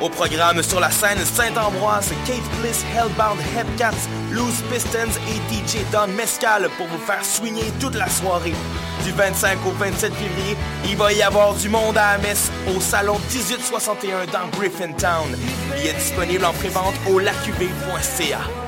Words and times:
Au 0.00 0.08
programme 0.08 0.62
sur 0.62 0.78
la 0.78 0.92
scène 0.92 1.18
Saint-Ambroise, 1.18 2.12
Kate 2.24 2.60
Bliss, 2.60 2.84
Hellbound, 2.94 3.40
Headcats, 3.56 4.08
Loose 4.30 4.62
Pistons 4.70 5.18
et 5.26 5.52
DJ 5.52 5.78
Don 5.90 6.06
Mescal 6.16 6.68
pour 6.76 6.86
vous 6.86 7.04
faire 7.04 7.24
swinger 7.24 7.72
toute 7.80 7.96
la 7.96 8.08
soirée. 8.08 8.54
Du 9.04 9.10
25 9.10 9.58
au 9.66 9.72
27 9.72 10.12
février, 10.14 10.56
il 10.84 10.96
va 10.96 11.12
y 11.12 11.22
avoir 11.22 11.52
du 11.54 11.68
monde 11.68 11.98
à 11.98 12.12
la 12.12 12.18
messe 12.18 12.52
au 12.76 12.80
salon 12.80 13.18
1861 13.34 14.26
dans 14.26 14.48
Griffintown. 14.56 15.36
Il 15.80 15.88
est 15.88 15.94
disponible 15.94 16.44
en 16.44 16.52
prévente 16.52 16.94
au 17.10 17.18
lacuv.ca. 17.18 18.67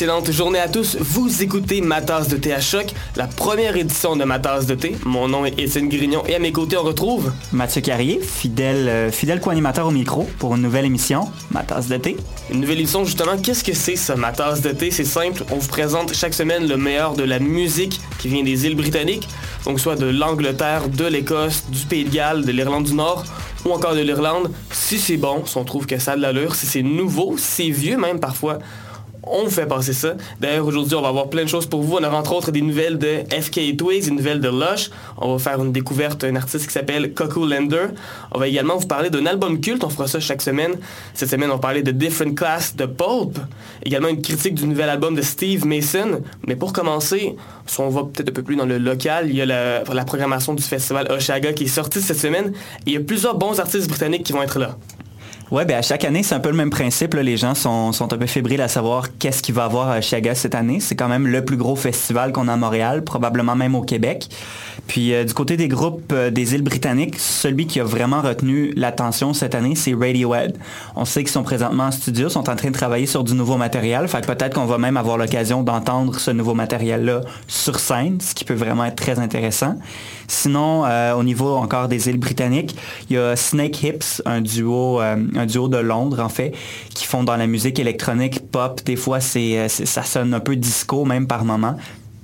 Excellente 0.00 0.30
journée 0.30 0.58
à 0.58 0.66
tous. 0.66 0.96
Vous 0.98 1.42
écoutez 1.42 1.82
Ma 1.82 2.00
tasse 2.00 2.28
de 2.28 2.38
thé 2.38 2.54
à 2.54 2.60
choc, 2.62 2.86
la 3.16 3.26
première 3.26 3.76
édition 3.76 4.16
de 4.16 4.24
Ma 4.24 4.38
tasse 4.38 4.64
de 4.64 4.74
thé. 4.74 4.96
Mon 5.04 5.28
nom 5.28 5.44
est 5.44 5.58
Étienne 5.58 5.90
Grignon 5.90 6.22
et 6.26 6.34
à 6.34 6.38
mes 6.38 6.52
côtés 6.52 6.78
on 6.78 6.82
retrouve 6.84 7.30
Mathieu 7.52 7.82
Carrier, 7.82 8.18
fidèle, 8.18 8.88
euh, 8.88 9.10
fidèle 9.10 9.40
co-animateur 9.40 9.86
au 9.86 9.90
micro 9.90 10.26
pour 10.38 10.54
une 10.54 10.62
nouvelle 10.62 10.86
émission, 10.86 11.30
Ma 11.50 11.64
tasse 11.64 11.86
de 11.88 11.98
thé. 11.98 12.16
une 12.50 12.62
nouvelle 12.62 12.80
édition 12.80 13.04
justement. 13.04 13.36
Qu'est-ce 13.36 13.62
que 13.62 13.74
c'est 13.74 13.96
ça, 13.96 14.16
Ma 14.16 14.32
tasse 14.32 14.62
de 14.62 14.70
thé? 14.70 14.90
C'est 14.90 15.04
simple. 15.04 15.44
On 15.50 15.56
vous 15.56 15.68
présente 15.68 16.14
chaque 16.14 16.32
semaine 16.32 16.66
le 16.66 16.78
meilleur 16.78 17.12
de 17.12 17.24
la 17.24 17.38
musique 17.38 18.00
qui 18.18 18.28
vient 18.28 18.42
des 18.42 18.64
îles 18.64 18.76
britanniques, 18.76 19.28
donc 19.66 19.80
soit 19.80 19.96
de 19.96 20.06
l'Angleterre, 20.06 20.88
de 20.88 21.04
l'Écosse, 21.04 21.64
du 21.68 21.84
Pays 21.84 22.04
de 22.04 22.10
Galles, 22.10 22.46
de 22.46 22.52
l'Irlande 22.52 22.84
du 22.84 22.94
Nord 22.94 23.24
ou 23.66 23.72
encore 23.72 23.94
de 23.94 24.00
l'Irlande. 24.00 24.50
Si 24.72 24.98
c'est 24.98 25.18
bon, 25.18 25.44
si 25.44 25.58
on 25.58 25.64
trouve 25.64 25.84
que 25.84 25.98
ça 25.98 26.12
a 26.12 26.16
de 26.16 26.22
l'allure, 26.22 26.54
si 26.54 26.64
c'est 26.64 26.80
nouveau, 26.82 27.34
si 27.36 27.64
c'est 27.66 27.70
vieux 27.70 27.98
même 27.98 28.18
parfois 28.18 28.60
on 29.22 29.44
vous 29.44 29.50
fait 29.50 29.66
passer 29.66 29.92
ça. 29.92 30.14
D'ailleurs, 30.40 30.66
aujourd'hui, 30.66 30.96
on 30.96 31.02
va 31.02 31.08
avoir 31.08 31.28
plein 31.28 31.44
de 31.44 31.48
choses 31.48 31.66
pour 31.66 31.82
vous. 31.82 31.96
On 31.96 32.04
aura 32.04 32.18
entre 32.18 32.32
autres 32.32 32.50
des 32.50 32.62
nouvelles 32.62 32.98
de 32.98 33.18
FK 33.30 33.76
Twigs, 33.76 34.04
des 34.04 34.10
nouvelles 34.10 34.40
de 34.40 34.48
Lush. 34.48 34.90
On 35.18 35.36
va 35.36 35.38
faire 35.38 35.62
une 35.62 35.72
découverte 35.72 36.22
d'un 36.22 36.36
artiste 36.36 36.66
qui 36.66 36.72
s'appelle 36.72 37.12
Coco 37.12 37.46
Lander. 37.46 37.88
On 38.32 38.38
va 38.38 38.48
également 38.48 38.76
vous 38.76 38.86
parler 38.86 39.10
d'un 39.10 39.26
album 39.26 39.60
culte. 39.60 39.84
On 39.84 39.90
fera 39.90 40.08
ça 40.08 40.20
chaque 40.20 40.42
semaine. 40.42 40.72
Cette 41.14 41.30
semaine, 41.30 41.50
on 41.50 41.54
va 41.54 41.60
parler 41.60 41.82
de 41.82 41.90
Different 41.90 42.34
Class 42.34 42.74
de 42.76 42.86
Pulp. 42.86 43.38
Également 43.84 44.08
une 44.08 44.22
critique 44.22 44.54
du 44.54 44.66
nouvel 44.66 44.88
album 44.88 45.14
de 45.14 45.22
Steve 45.22 45.66
Mason. 45.66 46.22
Mais 46.46 46.56
pour 46.56 46.72
commencer, 46.72 47.36
si 47.66 47.80
on 47.80 47.90
va 47.90 48.04
peut-être 48.04 48.30
un 48.30 48.32
peu 48.32 48.42
plus 48.42 48.56
dans 48.56 48.66
le 48.66 48.78
local, 48.78 49.26
il 49.28 49.36
y 49.36 49.42
a 49.42 49.46
la, 49.46 49.84
la 49.84 50.04
programmation 50.04 50.54
du 50.54 50.62
festival 50.62 51.10
Oshaga 51.10 51.52
qui 51.52 51.64
est 51.64 51.68
sorti 51.68 52.00
cette 52.00 52.18
semaine. 52.18 52.52
Et 52.86 52.90
il 52.90 52.92
y 52.94 52.96
a 52.96 53.00
plusieurs 53.00 53.36
bons 53.36 53.60
artistes 53.60 53.88
britanniques 53.88 54.24
qui 54.24 54.32
vont 54.32 54.42
être 54.42 54.58
là. 54.58 54.76
Ouais, 55.50 55.64
ben 55.64 55.78
à 55.78 55.82
chaque 55.82 56.04
année, 56.04 56.22
c'est 56.22 56.36
un 56.36 56.38
peu 56.38 56.50
le 56.50 56.56
même 56.56 56.70
principe. 56.70 57.14
Les 57.14 57.36
gens 57.36 57.56
sont, 57.56 57.90
un 58.00 58.06
peu 58.06 58.26
fébriles 58.26 58.60
à 58.60 58.68
savoir 58.68 59.06
qu'est-ce 59.18 59.42
qu'il 59.42 59.52
va 59.52 59.64
avoir 59.64 59.90
à 59.90 60.00
Chiaga 60.00 60.36
cette 60.36 60.54
année. 60.54 60.78
C'est 60.78 60.94
quand 60.94 61.08
même 61.08 61.26
le 61.26 61.44
plus 61.44 61.56
gros 61.56 61.74
festival 61.74 62.30
qu'on 62.30 62.46
a 62.46 62.52
à 62.52 62.56
Montréal, 62.56 63.02
probablement 63.02 63.56
même 63.56 63.74
au 63.74 63.82
Québec. 63.82 64.28
Puis 64.86 65.12
euh, 65.12 65.24
du 65.24 65.34
côté 65.34 65.56
des 65.56 65.66
groupes 65.66 66.12
euh, 66.12 66.30
des 66.30 66.54
îles 66.54 66.62
britanniques, 66.62 67.16
celui 67.18 67.66
qui 67.66 67.80
a 67.80 67.84
vraiment 67.84 68.22
retenu 68.22 68.72
l'attention 68.76 69.34
cette 69.34 69.56
année, 69.56 69.74
c'est 69.74 69.92
Radiohead. 69.92 70.56
On 70.94 71.04
sait 71.04 71.24
qu'ils 71.24 71.32
sont 71.32 71.42
présentement 71.42 71.84
en 71.84 71.90
studio, 71.90 72.28
sont 72.28 72.48
en 72.48 72.54
train 72.54 72.70
de 72.70 72.76
travailler 72.76 73.06
sur 73.06 73.24
du 73.24 73.34
nouveau 73.34 73.56
matériel. 73.56 74.06
Fait 74.06 74.20
que 74.20 74.26
peut-être 74.26 74.54
qu'on 74.54 74.66
va 74.66 74.78
même 74.78 74.96
avoir 74.96 75.18
l'occasion 75.18 75.64
d'entendre 75.64 76.16
ce 76.20 76.30
nouveau 76.30 76.54
matériel-là 76.54 77.22
sur 77.48 77.80
scène, 77.80 78.20
ce 78.20 78.36
qui 78.36 78.44
peut 78.44 78.54
vraiment 78.54 78.84
être 78.84 78.94
très 78.94 79.18
intéressant. 79.18 79.74
Sinon, 80.30 80.84
euh, 80.86 81.12
au 81.14 81.24
niveau 81.24 81.56
encore 81.56 81.88
des 81.88 82.08
îles 82.08 82.18
britanniques, 82.18 82.76
il 83.08 83.16
y 83.16 83.18
a 83.18 83.34
Snake 83.34 83.82
Hips, 83.82 84.22
un 84.26 84.40
duo, 84.40 85.00
euh, 85.00 85.16
un 85.40 85.46
duo 85.46 85.68
de 85.68 85.78
Londres 85.78 86.20
en 86.20 86.28
fait, 86.28 86.52
qui 86.94 87.04
font 87.06 87.24
dans 87.24 87.36
la 87.36 87.46
musique 87.46 87.78
électronique 87.78 88.50
pop. 88.50 88.80
Des 88.84 88.96
fois, 88.96 89.20
c'est, 89.20 89.58
euh, 89.58 89.68
c'est- 89.68 89.86
ça 89.86 90.02
sonne 90.02 90.32
un 90.34 90.40
peu 90.40 90.56
disco 90.56 91.04
même 91.04 91.26
par 91.26 91.44
moment. 91.44 91.76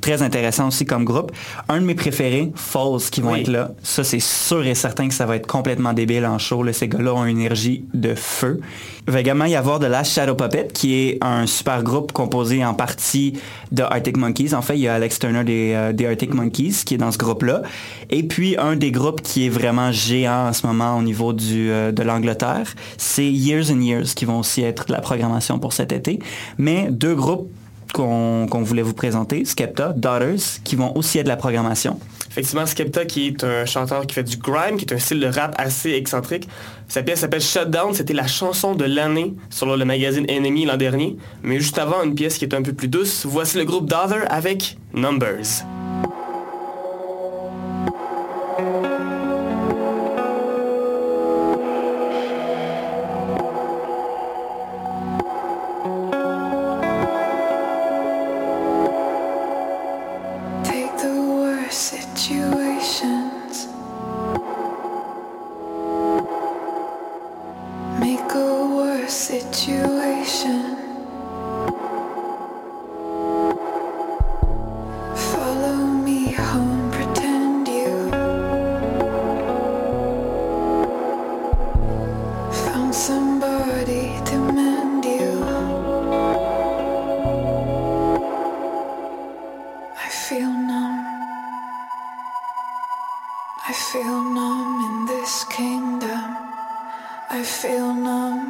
Très 0.06 0.22
intéressant 0.22 0.68
aussi 0.68 0.84
comme 0.84 1.04
groupe. 1.04 1.32
Un 1.68 1.80
de 1.80 1.84
mes 1.84 1.96
préférés, 1.96 2.52
Falls, 2.54 3.00
qui 3.10 3.20
vont 3.22 3.32
Oui. 3.32 3.40
être 3.40 3.48
là. 3.48 3.72
Ça, 3.82 4.04
c'est 4.04 4.20
sûr 4.20 4.64
et 4.64 4.76
certain 4.76 5.08
que 5.08 5.14
ça 5.14 5.26
va 5.26 5.34
être 5.34 5.48
complètement 5.48 5.92
débile 5.92 6.24
en 6.26 6.38
show. 6.38 6.62
là. 6.62 6.72
Ces 6.72 6.86
gars-là 6.86 7.12
ont 7.12 7.24
une 7.24 7.40
énergie 7.40 7.84
de 7.92 8.14
feu. 8.14 8.60
Il 9.08 9.12
va 9.12 9.18
également 9.20 9.46
y 9.46 9.56
avoir 9.56 9.80
The 9.80 9.84
Last 9.88 10.12
Shadow 10.12 10.36
Puppet, 10.36 10.68
qui 10.72 10.94
est 10.94 11.18
un 11.22 11.46
super 11.48 11.82
groupe 11.82 12.12
composé 12.12 12.64
en 12.64 12.72
partie 12.72 13.32
de 13.72 13.82
Arctic 13.82 14.16
Monkeys. 14.16 14.54
En 14.54 14.62
fait, 14.62 14.74
il 14.76 14.82
y 14.82 14.86
a 14.88 14.94
Alex 14.94 15.18
Turner 15.18 15.42
des, 15.42 15.72
euh, 15.74 15.92
des 15.92 16.06
Arctic 16.06 16.32
Monkeys 16.32 16.84
qui 16.86 16.94
est 16.94 16.98
dans 16.98 17.10
ce 17.10 17.18
groupe-là. 17.18 17.62
Et 18.08 18.22
puis, 18.22 18.56
un 18.58 18.76
des 18.76 18.92
groupes 18.92 19.22
qui 19.22 19.46
est 19.46 19.50
vraiment 19.50 19.90
géant 19.90 20.46
en 20.50 20.52
ce 20.52 20.64
moment 20.68 20.96
au 20.96 21.02
niveau 21.02 21.32
du, 21.32 21.68
euh, 21.72 21.90
de 21.90 22.04
l'Angleterre, 22.04 22.74
c'est 22.96 23.26
Years 23.26 23.72
and 23.72 23.80
Years, 23.80 24.14
qui 24.14 24.24
vont 24.24 24.38
aussi 24.38 24.62
être 24.62 24.86
de 24.86 24.92
la 24.92 25.00
programmation 25.00 25.58
pour 25.58 25.72
cet 25.72 25.90
été. 25.90 26.20
Mais 26.58 26.86
deux 26.92 27.16
groupes 27.16 27.50
qu'on 27.96 28.62
voulait 28.62 28.82
vous 28.82 28.92
présenter, 28.92 29.46
Skepta, 29.46 29.94
Daughters, 29.96 30.60
qui 30.64 30.76
vont 30.76 30.94
aussi 30.96 31.18
être 31.18 31.24
de 31.24 31.30
la 31.30 31.36
programmation. 31.36 31.98
Effectivement, 32.30 32.66
Skepta, 32.66 33.06
qui 33.06 33.28
est 33.28 33.42
un 33.42 33.64
chanteur 33.64 34.06
qui 34.06 34.14
fait 34.14 34.22
du 34.22 34.36
grime, 34.36 34.76
qui 34.76 34.84
est 34.84 34.92
un 34.92 34.98
style 34.98 35.20
de 35.20 35.26
rap 35.26 35.54
assez 35.56 35.92
excentrique. 35.92 36.46
Sa 36.88 37.02
pièce 37.02 37.20
s'appelle 37.20 37.40
Shutdown, 37.40 37.94
c'était 37.94 38.12
la 38.12 38.26
chanson 38.26 38.74
de 38.74 38.84
l'année 38.84 39.34
sur 39.48 39.74
le 39.74 39.84
magazine 39.86 40.26
Enemy 40.28 40.66
l'an 40.66 40.76
dernier. 40.76 41.16
Mais 41.42 41.58
juste 41.58 41.78
avant, 41.78 42.02
une 42.02 42.14
pièce 42.14 42.36
qui 42.36 42.44
est 42.44 42.54
un 42.54 42.62
peu 42.62 42.74
plus 42.74 42.88
douce, 42.88 43.24
voici 43.24 43.56
le 43.56 43.64
groupe 43.64 43.88
Daughter 43.88 44.26
avec 44.28 44.76
Numbers. 44.92 45.64
I 97.38 97.42
feel 97.42 97.92
numb. 97.92 98.48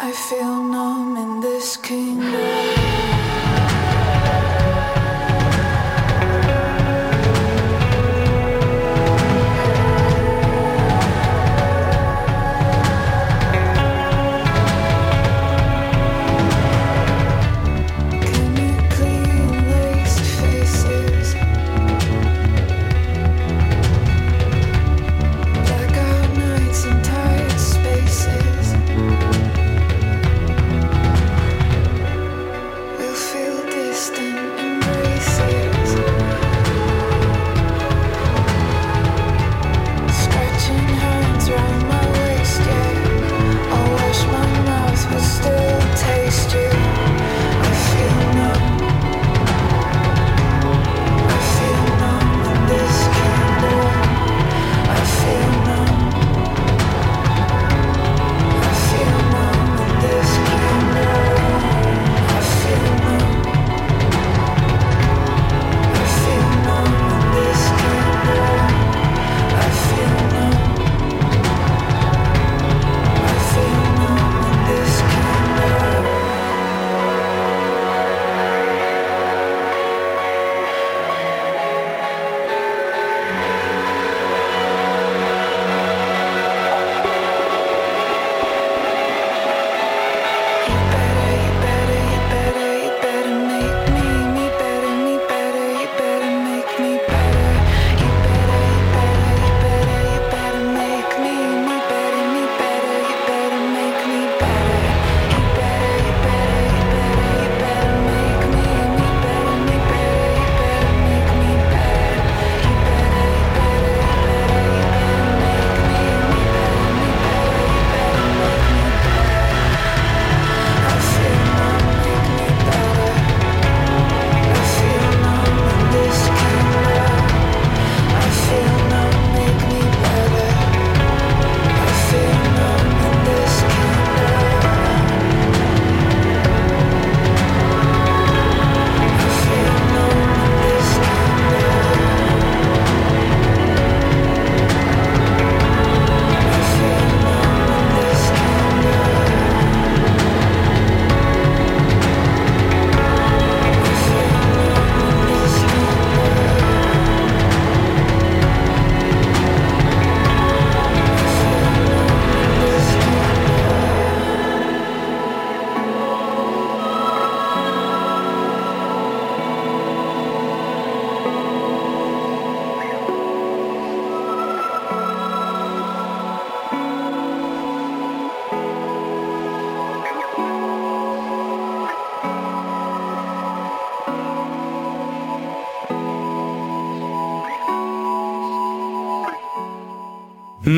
I 0.00 0.10
feel 0.10 0.62
numb 0.62 1.18
in 1.18 1.40
this 1.42 1.76
kingdom. 1.76 2.79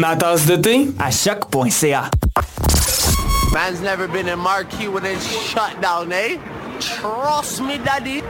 Ma 0.02 0.16
tasse 0.16 0.46
de 0.46 0.56
thé? 0.56 0.88
À 0.98 1.12
choc.ca. 1.12 2.10
Man's 3.52 3.80
never 3.80 4.08
been 4.08 4.26
in 4.26 4.36
marquee 4.36 4.88
when 4.88 5.06
it's 5.06 5.24
shut 5.30 5.80
down, 5.80 6.10
eh? 6.10 6.38
Trust 6.80 7.60
me, 7.60 7.78
daddy. 7.78 8.20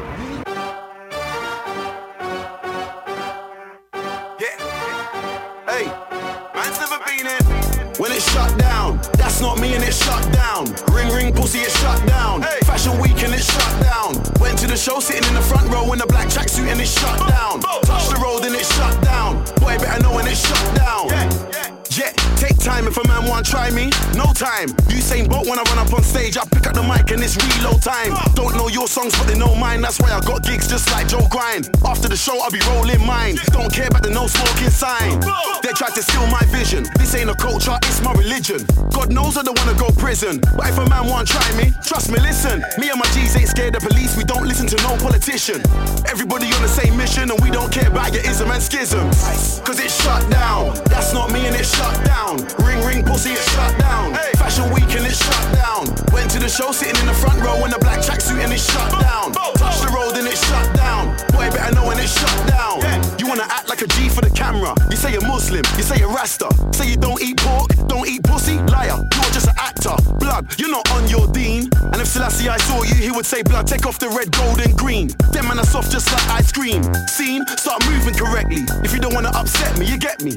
Try 23.62 23.74
me. 23.74 23.90
No 24.14 24.32
time. 24.32 24.68
Usain 24.90 25.28
Bolt 25.28 25.46
when 25.46 25.58
I 25.58 25.62
run 25.62 25.78
up 25.78 25.92
on 25.92 26.02
stage, 26.02 26.36
I 26.36 26.44
pick 26.44 26.66
up 26.66 26.74
the 26.74 26.82
mic 26.82 27.10
and 27.10 27.22
it's 27.22 27.36
reload 27.36 27.82
time. 27.82 28.12
Don't 28.34 28.56
know 28.56 28.68
your 28.68 28.88
songs, 28.88 29.16
but 29.18 29.26
they 29.26 29.38
know 29.38 29.54
mine. 29.54 29.80
That's 29.80 30.00
why 30.00 30.10
I 30.10 30.20
got 30.20 30.42
gigs 30.42 30.68
just 30.68 30.90
like 30.90 31.08
Joe 31.08 31.26
Grind. 31.30 31.70
After 31.84 32.08
the 32.08 32.16
show, 32.16 32.38
I'll 32.40 32.50
be 32.50 32.60
rolling 32.70 33.04
mine. 33.06 33.36
Don't 33.52 33.72
care 33.72 33.88
about 33.88 34.02
the 34.02 34.10
no 34.10 34.26
smoking 34.26 34.70
sign. 34.70 35.20
They 35.62 35.72
tried 35.72 35.94
to 35.94 36.02
steal 36.02 36.26
my 36.26 36.42
vision. 36.50 36.86
This 36.98 37.14
ain't 37.14 37.30
a 37.30 37.34
culture, 37.34 37.76
it's 37.82 38.00
my 38.02 38.12
religion. 38.14 38.66
God 38.90 39.12
knows 39.12 39.36
I 39.36 39.42
don't 39.42 39.58
wanna 39.58 39.78
go 39.78 39.90
prison. 39.92 40.40
But 40.56 40.68
if 40.68 40.78
a 40.78 40.88
man 40.88 41.06
want 41.06 41.28
try 41.28 41.46
me, 41.56 41.72
trust 41.84 42.10
me, 42.10 42.18
listen. 42.20 42.64
Me 42.78 42.90
and 42.90 42.98
my 42.98 43.06
G's 43.14 43.36
ain't 43.36 43.48
scared 43.48 43.76
of 43.76 43.82
police. 43.82 44.16
We 44.16 44.24
don't 44.24 44.46
listen 44.46 44.66
to 44.68 44.76
no 44.82 44.96
politician. 44.98 45.62
Everybody 46.08 46.46
on 46.52 46.62
the 46.62 46.72
same 46.72 46.96
mission, 46.96 47.30
and 47.30 47.38
we 47.40 47.50
don't 47.50 47.70
care 47.70 47.88
about 47.88 48.12
your 48.12 48.24
ism 48.24 48.50
and 48.50 48.62
schisms. 48.62 49.60
Cause 49.64 49.78
it's 49.78 49.94
shut 50.02 50.22
down. 50.30 50.74
That's 50.86 51.12
not 51.14 51.32
me 51.32 51.46
and 51.46 51.54
it's 51.54 51.74
shut 51.76 51.94
down. 52.04 52.42
Ring 52.66 52.84
ring 52.84 53.04
pussy, 53.04 53.30
it's 53.30 53.51
shut 53.52 53.78
down. 53.78 54.14
Fashion 54.40 54.72
week 54.72 54.90
and 54.96 55.06
it's 55.06 55.20
shut 55.20 55.46
down. 55.54 55.86
Went 56.12 56.30
to 56.32 56.38
the 56.38 56.48
show 56.48 56.72
sitting 56.72 56.98
in 57.00 57.06
the 57.06 57.14
front 57.14 57.40
row 57.44 57.64
in 57.64 57.72
a 57.72 57.78
black 57.78 58.00
tracksuit 58.00 58.42
and 58.42 58.52
it's 58.52 58.64
shut 58.64 58.90
down. 59.00 59.32
Touch 59.32 59.80
the 59.80 59.90
road 59.94 60.16
and 60.16 60.26
it's 60.26 60.40
shut 60.48 60.66
down. 60.74 61.14
Boy, 61.32 61.50
better 61.50 61.74
know 61.74 61.86
when 61.86 61.98
it's 61.98 62.16
shut 62.18 62.38
down. 62.48 62.80
You 63.18 63.28
wanna 63.28 63.46
act 63.48 63.68
like 63.68 63.82
a 63.82 63.86
G 63.86 64.08
for 64.08 64.22
the 64.22 64.30
camera. 64.30 64.74
You 64.90 64.96
say 64.96 65.12
you're 65.12 65.26
Muslim, 65.26 65.62
you 65.76 65.82
say 65.82 65.98
you're 65.98 66.12
Rasta. 66.12 66.48
Say 66.72 66.88
you 66.90 66.96
don't 66.96 67.20
eat 67.22 67.36
pork, 67.38 67.70
don't 67.88 68.08
eat 68.08 68.22
pussy. 68.24 68.56
Liar, 68.72 68.98
you're 68.98 69.32
just 69.36 69.48
an. 69.86 70.18
Blood, 70.18 70.58
you're 70.58 70.70
not 70.70 70.90
on 70.92 71.08
your 71.08 71.26
dean. 71.28 71.68
And 71.92 71.96
if 71.96 72.06
Selassie 72.06 72.48
I 72.48 72.56
saw 72.58 72.82
you, 72.82 72.94
he 72.94 73.10
would 73.10 73.26
say, 73.26 73.42
blood, 73.42 73.66
take 73.66 73.86
off 73.86 73.98
the 73.98 74.08
red, 74.08 74.30
gold 74.32 74.60
and 74.60 74.76
green. 74.76 75.08
Them 75.32 75.48
man 75.48 75.58
are 75.58 75.66
soft 75.66 75.90
just 75.90 76.10
like 76.12 76.28
ice 76.30 76.52
cream. 76.52 76.82
Scene, 77.08 77.46
start 77.56 77.84
moving 77.88 78.14
correctly. 78.14 78.64
If 78.84 78.92
you 78.92 79.00
don't 79.00 79.14
wanna 79.14 79.30
upset 79.34 79.78
me, 79.78 79.86
you 79.86 79.98
get 79.98 80.22
me. 80.22 80.32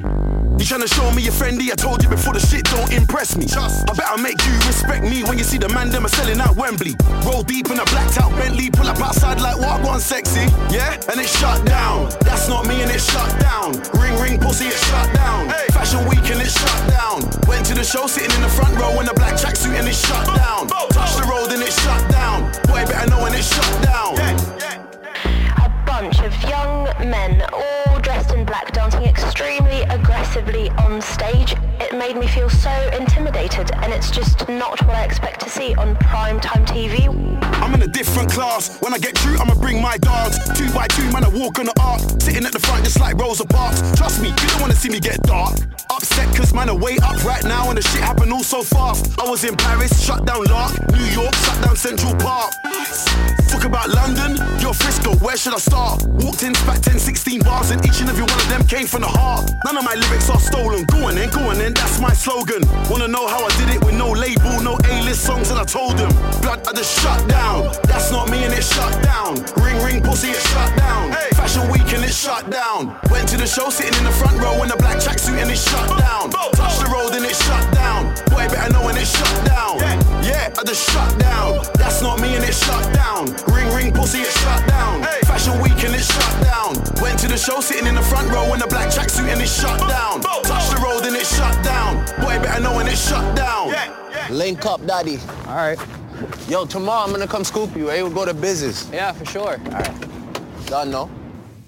You 0.56 0.64
tryna 0.64 0.88
show 0.88 1.12
me 1.12 1.22
you're 1.22 1.34
friendly? 1.34 1.72
I 1.72 1.76
told 1.76 2.02
you 2.02 2.10
before 2.10 2.34
the 2.34 2.40
shit 2.40 2.64
don't 2.66 2.92
impress 2.94 3.36
me. 3.36 3.46
I 3.56 3.94
better 3.94 4.22
make 4.22 4.40
you 4.46 4.54
respect 4.66 5.04
me 5.04 5.24
when 5.24 5.38
you 5.38 5.44
see 5.44 5.58
the 5.58 5.70
man 5.70 5.90
them 5.90 6.06
are 6.06 6.10
selling 6.10 6.40
out 6.40 6.56
Wembley. 6.56 6.96
Roll 7.26 7.44
deep 7.44 7.70
in 7.70 7.80
a 7.80 7.86
blacked 7.86 8.18
out 8.18 8.32
Bentley, 8.40 8.70
pull 8.72 8.88
up 8.88 9.00
outside 9.00 9.42
like 9.42 9.58
what 9.60 9.84
one 9.84 10.00
sexy. 10.00 10.48
Yeah, 10.72 10.96
and 11.12 11.20
it's 11.20 11.38
shut 11.38 11.66
down. 11.66 12.10
That's 12.22 12.48
not 12.48 12.68
me 12.68 12.82
and 12.82 12.90
it's 12.90 13.04
shut 13.12 13.30
down. 13.40 13.74
Ring 14.00 14.16
ring 14.22 14.40
pussy, 14.40 14.68
it's 14.68 14.80
shut 14.88 15.14
down. 15.14 15.50
Hey. 15.50 15.68
Fashion 15.72 16.08
week 16.08 16.24
and 16.32 16.42
it's 16.42 16.56
shut 16.56 16.90
down. 16.90 17.22
Went 17.48 17.66
to 17.68 17.74
the 17.74 17.84
show 17.84 18.08
sitting 18.08 18.32
in 18.32 18.42
the 18.42 18.50
front 18.50 18.80
row 18.80 19.00
in 19.02 19.08
a 19.10 19.14
black 19.14 19.35
Tracksuit 19.38 19.78
and 19.78 19.88
it 19.88 19.96
shut 19.96 20.26
down. 20.36 20.68
Touch 20.68 21.16
the 21.16 21.28
road 21.30 21.52
and 21.52 21.62
shut 21.72 22.12
down. 22.12 22.52
Boy, 22.68 22.86
better 22.86 23.10
know 23.10 23.22
when 23.22 23.34
shut 23.44 23.84
down. 23.84 24.16
A 25.58 25.84
bunch 25.86 26.20
of 26.20 26.34
young 26.44 26.86
men 27.10 27.42
all 27.52 27.85
aggressively 30.36 30.70
on 30.72 31.02
stage, 31.02 31.56
it 31.80 31.98
made 31.98 32.18
me 32.18 32.28
feel 32.28 32.50
so 32.50 32.72
intimidated 32.98 33.72
and 33.76 33.94
it's 33.94 34.12
just 34.12 34.48
not 34.50 34.82
what 34.86 34.96
I 34.96 35.04
expect 35.04 35.40
to 35.42 35.50
see 35.50 35.74
on 35.76 35.96
prime 35.96 36.40
time 36.40 36.66
TV. 36.66 37.08
I'm 37.62 37.74
in 37.74 37.82
a 37.82 37.88
different 37.88 38.30
class. 38.32 38.80
When 38.82 38.94
I 38.94 38.98
get 38.98 39.18
through, 39.18 39.38
I'ma 39.38 39.56
bring 39.56 39.82
my 39.82 39.98
dogs. 39.98 40.38
Two 40.58 40.72
by 40.74 40.88
two, 40.88 41.10
man, 41.12 41.24
I 41.24 41.30
walk 41.30 41.60
on 41.60 41.66
the 41.66 41.74
arc. 41.82 42.02
Sitting 42.22 42.46
at 42.46 42.52
the 42.52 42.60
front 42.60 42.84
just 42.84 43.00
like 43.00 43.16
Rosa 43.18 43.46
Parks. 43.46 43.82
Trust 43.96 44.22
me, 44.22 44.30
you 44.30 44.36
don't 44.36 44.62
wanna 44.62 44.76
see 44.76 44.90
me 44.90 45.00
get 45.00 45.22
dark. 45.24 45.56
Upset 45.90 46.36
cause 46.36 46.54
man 46.54 46.70
are 46.70 46.78
way 46.78 46.98
up 47.04 47.24
right 47.24 47.44
now 47.44 47.70
and 47.70 47.78
the 47.78 47.82
shit 47.82 48.02
happened 48.02 48.34
all 48.34 48.44
so 48.44 48.62
fast. 48.62 49.18
I 49.20 49.30
was 49.30 49.44
in 49.44 49.56
Paris, 49.56 50.04
shut 50.04 50.26
down 50.26 50.44
Lark. 50.46 50.74
New 50.92 51.06
York, 51.16 51.34
shut 51.36 51.64
down 51.64 51.76
Central 51.76 52.14
Park. 52.16 52.52
Talk 53.48 53.64
about 53.64 53.90
London, 53.90 54.36
you're 54.60 54.74
Frisco, 54.74 55.16
where 55.24 55.38
should 55.38 55.54
I 55.54 55.60
start? 55.60 56.04
Walked 56.20 56.44
in, 56.44 56.54
spat 56.56 56.84
10, 56.84 57.00
16 57.00 57.42
bars 57.42 57.72
and 57.72 57.80
each 57.86 58.02
and 58.02 58.10
every 58.10 58.24
one 58.24 58.40
of 58.40 58.50
them 58.50 58.68
came 58.68 58.75
from 58.84 59.02
the 59.02 59.08
heart. 59.08 59.56
None 59.64 59.78
of 59.78 59.86
my 59.86 59.96
lyrics 59.96 60.30
are 60.30 60.40
stolen. 60.40 60.84
Go 60.92 61.08
on 61.08 61.16
then, 61.16 61.30
go 61.30 61.48
on 61.48 61.58
then, 61.58 61.74
that's 61.74 62.00
my 62.02 62.12
slogan. 62.12 62.60
Wanna 62.92 63.08
know 63.08 63.26
how 63.26 63.46
I 63.46 63.50
did 63.56 63.70
it 63.70 63.80
with 63.86 63.96
no 63.96 64.12
label, 64.12 64.60
no 64.60 64.76
A-list 64.92 65.24
songs 65.24 65.50
and 65.50 65.58
I 65.58 65.64
told 65.64 65.96
them. 65.98 66.12
Blood, 66.44 66.68
I 66.68 66.74
just 66.74 67.00
shut 67.00 67.24
down. 67.30 67.72
That's 67.88 68.12
not 68.12 68.30
me 68.30 68.44
and 68.44 68.54
it 68.54 68.64
shut 68.64 68.92
down. 69.02 69.40
Ring, 69.64 69.80
ring, 69.82 70.04
pussy, 70.04 70.36
it 70.36 70.44
shut 70.52 70.76
down. 70.76 71.14
Fashion 71.40 71.72
week 71.72 71.88
and 71.96 72.04
it 72.04 72.12
shut 72.12 72.52
down. 72.52 73.00
Went 73.10 73.30
to 73.30 73.38
the 73.38 73.48
show 73.48 73.70
sitting 73.70 73.96
in 73.96 74.04
the 74.04 74.12
front 74.12 74.36
row 74.44 74.62
in 74.64 74.70
a 74.70 74.78
black 74.78 74.98
tracksuit 74.98 75.40
and 75.40 75.50
it 75.50 75.58
shut 75.58 75.88
down. 75.98 76.32
Touch 76.32 76.76
the 76.84 76.90
road 76.92 77.16
and 77.16 77.24
it 77.24 77.36
shut 77.36 77.64
down. 77.74 78.12
Boy, 78.28 78.44
better 78.52 78.74
know 78.74 78.84
when 78.84 78.98
it 78.98 79.08
shut 79.08 79.46
down. 79.48 79.80
Yeah, 80.20 80.52
I 80.52 80.64
just 80.66 80.84
shut 80.92 81.18
down. 81.18 81.64
That's 81.80 82.02
not 82.02 82.20
me 82.20 82.36
and 82.36 82.44
it 82.44 82.54
shut 82.54 82.84
down. 82.94 83.32
Ring, 83.56 83.72
ring, 83.72 83.94
pussy, 83.94 84.20
it 84.20 84.34
shut 84.44 84.68
down. 84.68 85.06
Fashion 85.36 85.62
week 85.62 85.84
and 85.84 85.94
it 85.94 86.00
shut 86.00 86.44
down. 86.46 86.76
Went 87.02 87.20
to 87.20 87.28
the 87.28 87.36
show 87.36 87.60
sitting 87.60 87.88
in 87.88 87.96
the 87.96 88.02
front 88.02 88.32
row 88.32 88.54
in 88.54 88.62
a 88.62 88.68
black 88.68 88.88
tracksuit 88.88 89.28
and 89.28 89.42
it 89.42 89.50
shut 89.50 89.78
down. 89.82 90.22
Touch 90.22 90.70
the 90.70 90.82
road 90.82 91.06
and 91.06 91.14
it 91.14 91.26
shut 91.26 91.62
down. 91.62 91.98
Boy, 92.22 92.40
better 92.42 92.62
know 92.62 92.74
when 92.74 92.88
it 92.88 92.98
shut 92.98 93.36
down. 93.36 93.76
Link 94.30 94.66
up, 94.66 94.86
daddy. 94.88 95.20
All 95.48 95.56
right. 95.56 95.78
Yo, 96.48 96.64
tomorrow 96.64 97.04
I'm 97.04 97.12
gonna 97.12 97.28
come 97.28 97.44
scoop 97.44 97.76
you, 97.76 97.92
eh? 97.92 98.02
We'll 98.02 98.12
go 98.12 98.24
to 98.24 98.34
business. 98.34 98.90
Yeah, 98.94 99.12
for 99.12 99.26
sure. 99.26 99.60
All 99.66 99.72
right. 99.72 100.68
Done, 100.68 100.92
no? 100.92 101.10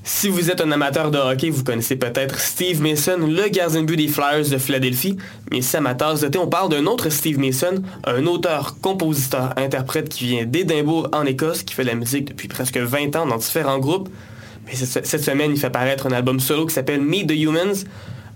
Si 0.09 0.29
vous 0.29 0.49
êtes 0.49 0.61
un 0.61 0.71
amateur 0.71 1.11
de 1.11 1.17
hockey, 1.17 1.49
vous 1.49 1.65
connaissez 1.65 1.97
peut-être 1.97 2.39
Steve 2.39 2.81
Mason, 2.81 3.17
le 3.27 3.49
gardien 3.49 3.81
de 3.81 3.85
but 3.85 3.97
des 3.97 4.07
Flyers 4.07 4.49
de 4.49 4.57
Philadelphie. 4.57 5.17
Mais 5.51 5.61
si 5.61 5.75
tasse 5.97 6.21
de 6.21 6.29
thé, 6.29 6.39
on 6.39 6.47
parle 6.47 6.69
d'un 6.69 6.85
autre 6.85 7.09
Steve 7.09 7.37
Mason, 7.37 7.83
un 8.05 8.25
auteur, 8.25 8.77
compositeur, 8.81 9.53
interprète 9.57 10.07
qui 10.07 10.27
vient 10.27 10.45
d'Édimbourg 10.45 11.09
en 11.11 11.25
Écosse, 11.25 11.61
qui 11.61 11.73
fait 11.73 11.83
de 11.83 11.89
la 11.89 11.95
musique 11.95 12.29
depuis 12.29 12.47
presque 12.47 12.77
20 12.77 13.17
ans 13.17 13.25
dans 13.25 13.35
différents 13.35 13.79
groupes. 13.79 14.07
Mais 14.65 14.75
cette 14.75 15.23
semaine, 15.23 15.51
il 15.51 15.59
fait 15.59 15.69
paraître 15.69 16.07
un 16.07 16.13
album 16.13 16.39
solo 16.39 16.65
qui 16.65 16.73
s'appelle 16.73 17.01
Meet 17.01 17.27
the 17.27 17.37
Humans. 17.37 17.83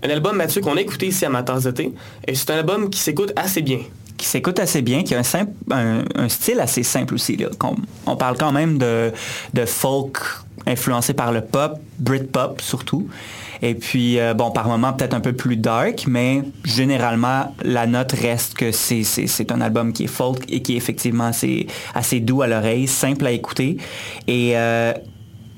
Un 0.02 0.10
album, 0.10 0.36
Mathieu, 0.36 0.60
qu'on 0.60 0.76
a 0.76 0.80
écouté 0.82 1.06
ici 1.06 1.24
à 1.24 1.30
ma 1.30 1.42
tasse 1.42 1.62
de 1.62 1.70
thé. 1.70 1.94
Et 2.28 2.34
c'est 2.34 2.50
un 2.50 2.58
album 2.58 2.90
qui 2.90 3.00
s'écoute 3.00 3.32
assez 3.34 3.62
bien. 3.62 3.78
qui 4.18 4.26
s'écoute 4.28 4.60
assez 4.60 4.82
bien, 4.82 5.04
qui 5.04 5.14
a 5.14 5.22
un, 5.70 6.28
style 6.28 6.60
assez 6.60 6.82
simple 6.82 7.14
aussi. 7.14 7.38
On, 8.06 8.16
parle 8.16 8.36
quand 8.36 8.52
même 8.52 8.76
de 8.76 9.10
folk 9.64 10.18
influencé 10.66 11.14
par 11.14 11.32
le 11.32 11.40
pop, 11.40 11.78
Britpop 11.98 12.60
surtout. 12.60 13.08
Et 13.62 13.76
puis, 13.76 14.18
euh, 14.18 14.34
bon, 14.34 14.50
par 14.50 14.66
moments 14.66 14.92
peut-être 14.92 15.14
un 15.14 15.20
peu 15.20 15.32
plus 15.32 15.56
dark, 15.56 16.04
mais 16.08 16.42
généralement, 16.64 17.54
la 17.62 17.86
note 17.86 18.12
reste 18.12 18.54
que 18.54 18.72
c'est, 18.72 19.52
un 19.52 19.60
album 19.60 19.92
qui 19.92 20.04
est 20.04 20.08
folk 20.08 20.44
et 20.48 20.62
qui 20.62 20.74
est 20.74 20.76
effectivement 20.76 21.26
assez, 21.26 21.68
assez 21.94 22.18
doux 22.18 22.42
à 22.42 22.48
l'oreille, 22.48 22.88
simple 22.88 23.24
à 23.24 23.30
écouter. 23.30 23.76
Et 24.26 24.52
euh, 24.56 24.92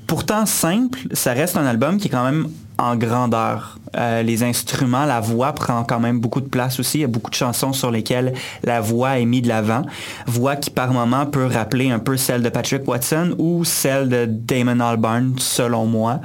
pourtant 0.06 0.44
simple, 0.44 0.98
ça 1.12 1.32
reste 1.32 1.56
un 1.56 1.64
album 1.64 1.96
qui 1.96 2.08
est 2.08 2.10
quand 2.10 2.24
même 2.24 2.48
en 2.78 2.96
grandeur. 2.96 3.78
Euh, 3.96 4.22
les 4.22 4.42
instruments, 4.42 5.04
la 5.04 5.20
voix 5.20 5.52
prend 5.52 5.84
quand 5.84 6.00
même 6.00 6.18
beaucoup 6.18 6.40
de 6.40 6.48
place 6.48 6.80
aussi. 6.80 6.98
Il 6.98 7.00
y 7.02 7.04
a 7.04 7.08
beaucoup 7.08 7.30
de 7.30 7.36
chansons 7.36 7.72
sur 7.72 7.90
lesquelles 7.90 8.34
la 8.64 8.80
voix 8.80 9.18
est 9.20 9.24
mise 9.24 9.42
de 9.42 9.48
l'avant. 9.48 9.82
Voix 10.26 10.56
qui 10.56 10.70
par 10.70 10.92
moment 10.92 11.26
peut 11.26 11.46
rappeler 11.46 11.90
un 11.90 12.00
peu 12.00 12.16
celle 12.16 12.42
de 12.42 12.48
Patrick 12.48 12.86
Watson 12.88 13.34
ou 13.38 13.64
celle 13.64 14.08
de 14.08 14.26
Damon 14.28 14.80
Albarn, 14.80 15.34
selon 15.38 15.86
moi. 15.86 16.20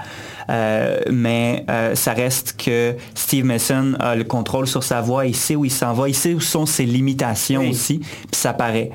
Euh, 0.50 1.00
mais 1.12 1.64
euh, 1.70 1.94
ça 1.94 2.14
reste 2.14 2.56
que 2.58 2.96
Steve 3.14 3.46
Mason 3.46 3.94
a 4.00 4.16
le 4.16 4.24
contrôle 4.24 4.66
sur 4.66 4.84
sa 4.84 5.00
voix, 5.02 5.28
il 5.28 5.36
sait 5.36 5.56
où 5.56 5.64
il 5.66 5.72
s'en 5.72 5.94
va, 5.94 6.10
il 6.10 6.16
sait 6.16 6.34
où 6.34 6.40
sont 6.42 6.66
ses 6.66 6.86
limitations 6.86 7.62
Oui. 7.62 7.70
aussi, 7.70 8.00
puis 8.00 8.18
ça 8.32 8.54
paraît. 8.54 8.90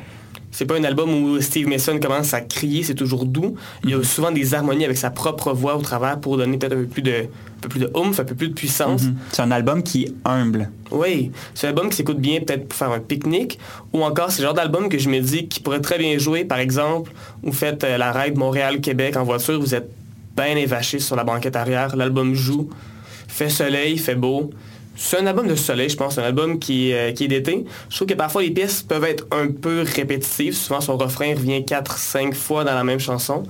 C'est 0.57 0.67
pas 0.67 0.77
un 0.77 0.85
album 0.85 1.13
où 1.13 1.41
Steve 1.41 1.67
Mason 1.67 1.99
commence 1.99 2.33
à 2.33 2.41
crier, 2.41 2.85
c'est 2.85 2.95
toujours 2.95 3.25
doux. 3.25 3.57
Il 3.83 3.91
y 3.91 3.95
a 3.95 4.05
souvent 4.05 4.31
des 4.31 4.55
harmonies 4.55 4.85
avec 4.85 4.97
sa 4.97 5.11
propre 5.11 5.53
voix 5.53 5.75
au 5.75 5.83
travers 5.83 6.21
pour 6.21 6.37
donner 6.37 6.59
peut-être 6.59 6.75
un 6.75 6.83
peu 6.83 6.87
plus 6.87 7.03
de, 7.03 7.13
un 7.13 7.61
peu 7.61 7.69
plus 7.69 7.81
de 7.81 7.91
oomph, 7.93 8.21
un 8.21 8.25
peu 8.25 8.37
plus 8.37 8.51
de 8.51 8.55
puissance. 8.55 9.03
Mhm. 9.03 9.17
C'est 9.33 9.43
un 9.43 9.51
album 9.51 9.83
qui 9.83 10.05
est 10.05 10.15
humble. 10.25 10.71
Oui, 10.93 11.33
c'est 11.55 11.67
un 11.67 11.71
album 11.71 11.89
qui 11.89 11.97
s'écoute 11.97 12.21
bien 12.21 12.39
peut-être 12.39 12.69
pour 12.69 12.79
faire 12.79 12.93
un 12.93 13.01
pique-nique, 13.01 13.59
ou 13.93 14.05
encore 14.05 14.31
c'est 14.31 14.43
le 14.43 14.47
genre 14.47 14.55
d'album 14.55 14.89
que 14.89 14.97
je 14.97 15.09
me 15.09 15.19
dis 15.19 15.49
qui 15.49 15.59
pourrait 15.59 15.81
très 15.81 15.99
bien 15.99 16.17
jouer, 16.19 16.45
par 16.45 16.61
exemple, 16.61 17.11
vous 17.43 17.53
faites 17.53 17.83
euh, 17.83 17.99
la 17.99 18.13
ride 18.13 18.39
Montréal-Québec 18.39 19.17
en 19.17 19.25
voiture, 19.25 19.59
vous 19.59 19.75
êtes 19.75 19.91
bien 20.37 20.57
évaché 20.57 21.01
sur 21.01 21.17
la 21.17 21.25
banquette 21.25 21.57
arrière, 21.57 21.97
l'album 21.97 22.33
joue, 22.33 22.71
fait 23.27 23.51
soleil, 23.51 23.99
fait 23.99 24.15
beau. 24.15 24.53
C'est 24.97 25.19
un 25.19 25.27
album 25.27 25.49
de 25.49 25.57
soleil, 25.57 25.89
je 25.89 25.97
pense, 25.97 26.19
un 26.19 26.23
album 26.23 26.59
qui, 26.59 26.93
euh, 26.93 27.13
qui 27.13 27.25
est 27.25 27.29
d'été. 27.29 27.65
Je 27.91 27.97
trouve 27.97 28.07
que 28.07 28.15
parfois 28.15 28.43
les 28.43 28.51
pièces 28.51 28.83
peuvent 28.83 29.05
être 29.05 29.27
un 29.33 29.49
peu 29.49 29.83
répétitives, 29.83 30.55
souvent 30.55 30.81
son 30.81 30.97
refrain 30.97 31.35
revient 31.35 31.65
4-5 31.65 32.35
fois 32.35 32.65
dans 32.65 32.75
la 32.75 32.85
même 32.85 33.01
chanson. 33.01 33.43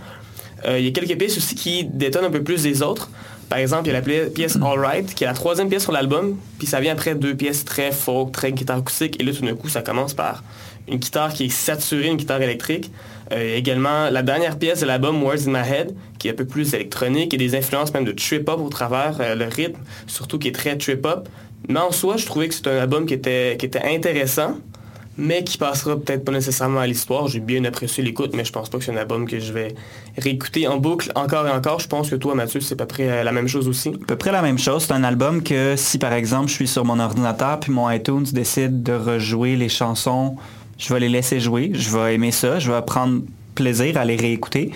Euh, 0.66 0.78
il 0.78 0.86
y 0.86 0.88
a 0.88 0.92
quelques 0.92 1.18
pièces 1.18 1.36
aussi 1.36 1.54
qui 1.54 1.84
détonnent 1.84 2.24
un 2.24 2.30
peu 2.30 2.42
plus 2.42 2.62
des 2.62 2.82
autres. 2.82 3.10
Par 3.50 3.58
exemple, 3.58 3.88
il 3.88 3.92
y 3.92 3.96
a 3.96 4.00
la 4.00 4.30
pièce 4.30 4.56
All 4.56 4.78
Right, 4.78 5.14
qui 5.14 5.24
est 5.24 5.26
la 5.26 5.34
troisième 5.34 5.68
pièce 5.68 5.82
sur 5.82 5.92
l'album, 5.92 6.36
puis 6.58 6.66
ça 6.66 6.80
vient 6.80 6.92
après 6.92 7.14
deux 7.14 7.34
pièces 7.34 7.64
très 7.64 7.92
folk, 7.92 8.32
très 8.32 8.52
guitare 8.52 8.78
acoustique, 8.78 9.20
et 9.20 9.24
là 9.24 9.32
tout 9.32 9.44
d'un 9.44 9.54
coup 9.54 9.68
ça 9.68 9.82
commence 9.82 10.14
par 10.14 10.42
une 10.88 10.98
guitare 10.98 11.32
qui 11.32 11.44
est 11.44 11.48
saturée, 11.48 12.08
une 12.08 12.16
guitare 12.16 12.42
électrique. 12.42 12.90
Euh, 13.32 13.56
également 13.56 14.10
la 14.10 14.22
dernière 14.22 14.58
pièce 14.58 14.80
de 14.80 14.86
l'album 14.86 15.22
Words 15.22 15.48
in 15.48 15.52
My 15.52 15.66
Head, 15.68 15.94
qui 16.18 16.28
est 16.28 16.32
un 16.32 16.34
peu 16.34 16.44
plus 16.44 16.74
électronique 16.74 17.32
et 17.32 17.38
des 17.38 17.54
influences 17.54 17.92
même 17.94 18.04
de 18.04 18.12
trip-hop 18.12 18.60
au 18.60 18.68
travers, 18.68 19.16
euh, 19.20 19.34
le 19.34 19.46
rythme, 19.46 19.80
surtout 20.06 20.38
qui 20.38 20.48
est 20.48 20.52
très 20.52 20.76
trip-hop. 20.76 21.28
Mais 21.68 21.80
en 21.80 21.90
soi, 21.90 22.18
je 22.18 22.26
trouvais 22.26 22.48
que 22.48 22.54
c'était 22.54 22.70
un 22.70 22.78
album 22.78 23.06
qui 23.06 23.14
était, 23.14 23.56
qui 23.58 23.64
était 23.64 23.82
intéressant, 23.82 24.58
mais 25.16 25.44
qui 25.44 25.58
passera 25.58 25.96
peut-être 25.96 26.24
pas 26.24 26.32
nécessairement 26.32 26.80
à 26.80 26.86
l'histoire. 26.86 27.28
J'ai 27.28 27.40
bien 27.40 27.64
apprécié 27.64 28.02
l'écoute, 28.02 28.34
mais 28.34 28.44
je 28.44 28.52
pense 28.52 28.68
pas 28.68 28.78
que 28.78 28.84
c'est 28.84 28.92
un 28.92 28.96
album 28.96 29.26
que 29.26 29.38
je 29.38 29.52
vais 29.52 29.74
réécouter 30.18 30.66
en 30.66 30.78
boucle 30.78 31.10
encore 31.14 31.46
et 31.46 31.50
encore. 31.50 31.80
Je 31.80 31.88
pense 31.88 32.10
que 32.10 32.16
toi, 32.16 32.34
Mathieu, 32.34 32.60
c'est 32.60 32.74
à 32.74 32.76
peu 32.76 32.86
près 32.86 33.08
euh, 33.08 33.22
la 33.22 33.32
même 33.32 33.48
chose 33.48 33.68
aussi. 33.68 33.90
à 33.90 34.06
peu 34.06 34.16
près 34.16 34.32
la 34.32 34.42
même 34.42 34.58
chose. 34.58 34.84
C'est 34.84 34.92
un 34.92 35.04
album 35.04 35.42
que 35.42 35.76
si 35.76 35.98
par 35.98 36.12
exemple 36.12 36.48
je 36.48 36.54
suis 36.54 36.68
sur 36.68 36.84
mon 36.84 36.98
ordinateur 36.98 37.60
puis 37.60 37.72
mon 37.72 37.90
iTunes 37.90 38.26
décide 38.32 38.82
de 38.82 38.92
rejouer 38.92 39.56
les 39.56 39.68
chansons, 39.68 40.36
je 40.78 40.92
vais 40.92 41.00
les 41.00 41.08
laisser 41.08 41.40
jouer. 41.40 41.70
Je 41.74 41.90
vais 41.90 42.14
aimer 42.14 42.30
ça. 42.30 42.58
Je 42.58 42.70
vais 42.70 42.82
prendre 42.82 43.22
plaisir 43.54 43.96
à 43.96 44.04
les 44.04 44.16
réécouter. 44.16 44.70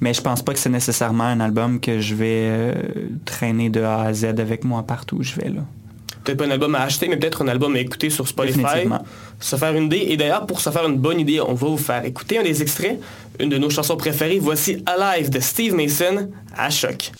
Mais 0.00 0.14
je 0.14 0.20
pense 0.20 0.42
pas 0.42 0.52
que 0.52 0.58
c'est 0.58 0.70
nécessairement 0.70 1.24
un 1.24 1.40
album 1.40 1.78
que 1.78 2.00
je 2.00 2.14
vais 2.14 2.46
euh, 2.48 2.74
traîner 3.24 3.68
de 3.68 3.82
A 3.82 4.02
à 4.02 4.12
Z 4.12 4.24
avec 4.24 4.64
moi 4.64 4.82
partout 4.82 5.16
où 5.16 5.22
je 5.22 5.34
vais 5.34 5.50
là. 5.50 5.62
Peut-être 6.24 6.38
pas 6.38 6.46
un 6.46 6.50
album 6.50 6.74
à 6.74 6.82
acheter, 6.82 7.08
mais 7.08 7.16
peut-être 7.16 7.42
un 7.42 7.48
album 7.48 7.74
à 7.76 7.80
écouter 7.80 8.10
sur 8.10 8.28
Spotify. 8.28 8.86
Se 9.38 9.56
faire 9.56 9.74
une 9.74 9.84
idée. 9.84 10.06
Et 10.08 10.16
d'ailleurs, 10.16 10.46
pour 10.46 10.60
se 10.60 10.70
faire 10.70 10.86
une 10.86 10.98
bonne 10.98 11.20
idée, 11.20 11.40
on 11.40 11.54
va 11.54 11.68
vous 11.68 11.78
faire 11.78 12.04
écouter 12.04 12.38
un 12.38 12.42
des 12.42 12.60
extraits, 12.60 13.00
une 13.38 13.48
de 13.48 13.58
nos 13.58 13.70
chansons 13.70 13.96
préférées. 13.96 14.38
Voici 14.38 14.82
Alive 14.86 15.30
de 15.30 15.40
Steve 15.40 15.74
Mason 15.74 16.30
à 16.56 16.68
choc. 16.70 17.12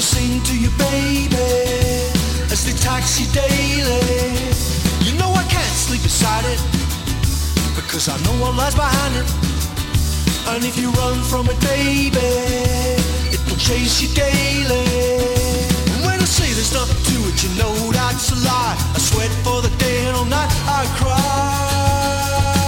Will 0.00 0.06
sing 0.06 0.40
to 0.44 0.56
you, 0.56 0.70
baby, 0.78 1.36
as 2.48 2.64
they 2.64 2.72
taxi 2.72 3.24
daily. 3.36 4.00
You 5.04 5.12
know 5.18 5.28
I 5.28 5.44
can't 5.44 5.76
sleep 5.76 6.02
beside 6.02 6.42
it, 6.46 6.60
because 7.76 8.08
I 8.08 8.16
know 8.24 8.32
what 8.40 8.54
lies 8.54 8.74
behind 8.74 9.14
it, 9.20 9.28
and 10.48 10.64
if 10.64 10.78
you 10.78 10.88
run 10.92 11.20
from 11.24 11.50
it, 11.50 11.60
baby, 11.60 12.16
it 13.28 13.40
will 13.46 13.60
chase 13.60 14.00
you 14.00 14.08
daily. 14.14 14.88
And 15.92 16.00
when 16.06 16.18
I 16.18 16.24
say 16.24 16.48
there's 16.56 16.72
nothing 16.72 17.02
to 17.12 17.16
it, 17.28 17.36
you 17.44 17.50
know 17.60 17.92
that's 17.92 18.32
a 18.32 18.36
lie. 18.36 18.76
I 18.96 18.98
sweat 18.98 19.32
for 19.44 19.60
the 19.60 19.68
day 19.76 20.06
and 20.06 20.16
all 20.16 20.24
night 20.24 20.48
I 20.64 20.80
cry. 20.96 22.59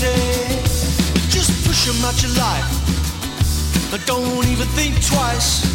Crazy. 0.00 0.60
Just 1.28 1.50
push 1.66 1.86
them 1.86 2.04
out 2.04 2.16
your 2.22 2.32
life. 2.36 2.68
But 3.90 4.04
don't 4.06 4.46
even 4.46 4.66
think 4.78 4.94
twice. 5.04 5.68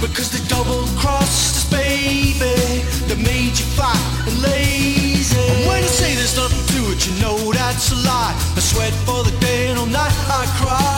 Because 0.00 0.30
they 0.30 0.42
double 0.48 0.86
crossed 0.98 1.56
us, 1.56 1.70
baby. 1.70 2.84
They 3.08 3.16
made 3.16 3.58
you 3.58 3.66
fat 3.76 3.96
and 4.28 4.42
lazy. 4.42 5.38
And 5.38 5.68
when 5.68 5.82
I 5.82 5.86
say 5.86 6.14
there's 6.14 6.36
nothing 6.36 6.64
to 6.76 6.92
it, 6.92 7.06
you 7.06 7.14
know 7.20 7.52
that's 7.52 7.92
a 7.92 7.96
lie. 8.06 8.34
I 8.56 8.60
sweat 8.60 8.92
for 9.04 9.24
the 9.24 9.36
day 9.40 9.68
and 9.68 9.78
all 9.78 9.86
night 9.86 10.16
I 10.28 10.44
cry. 10.60 10.95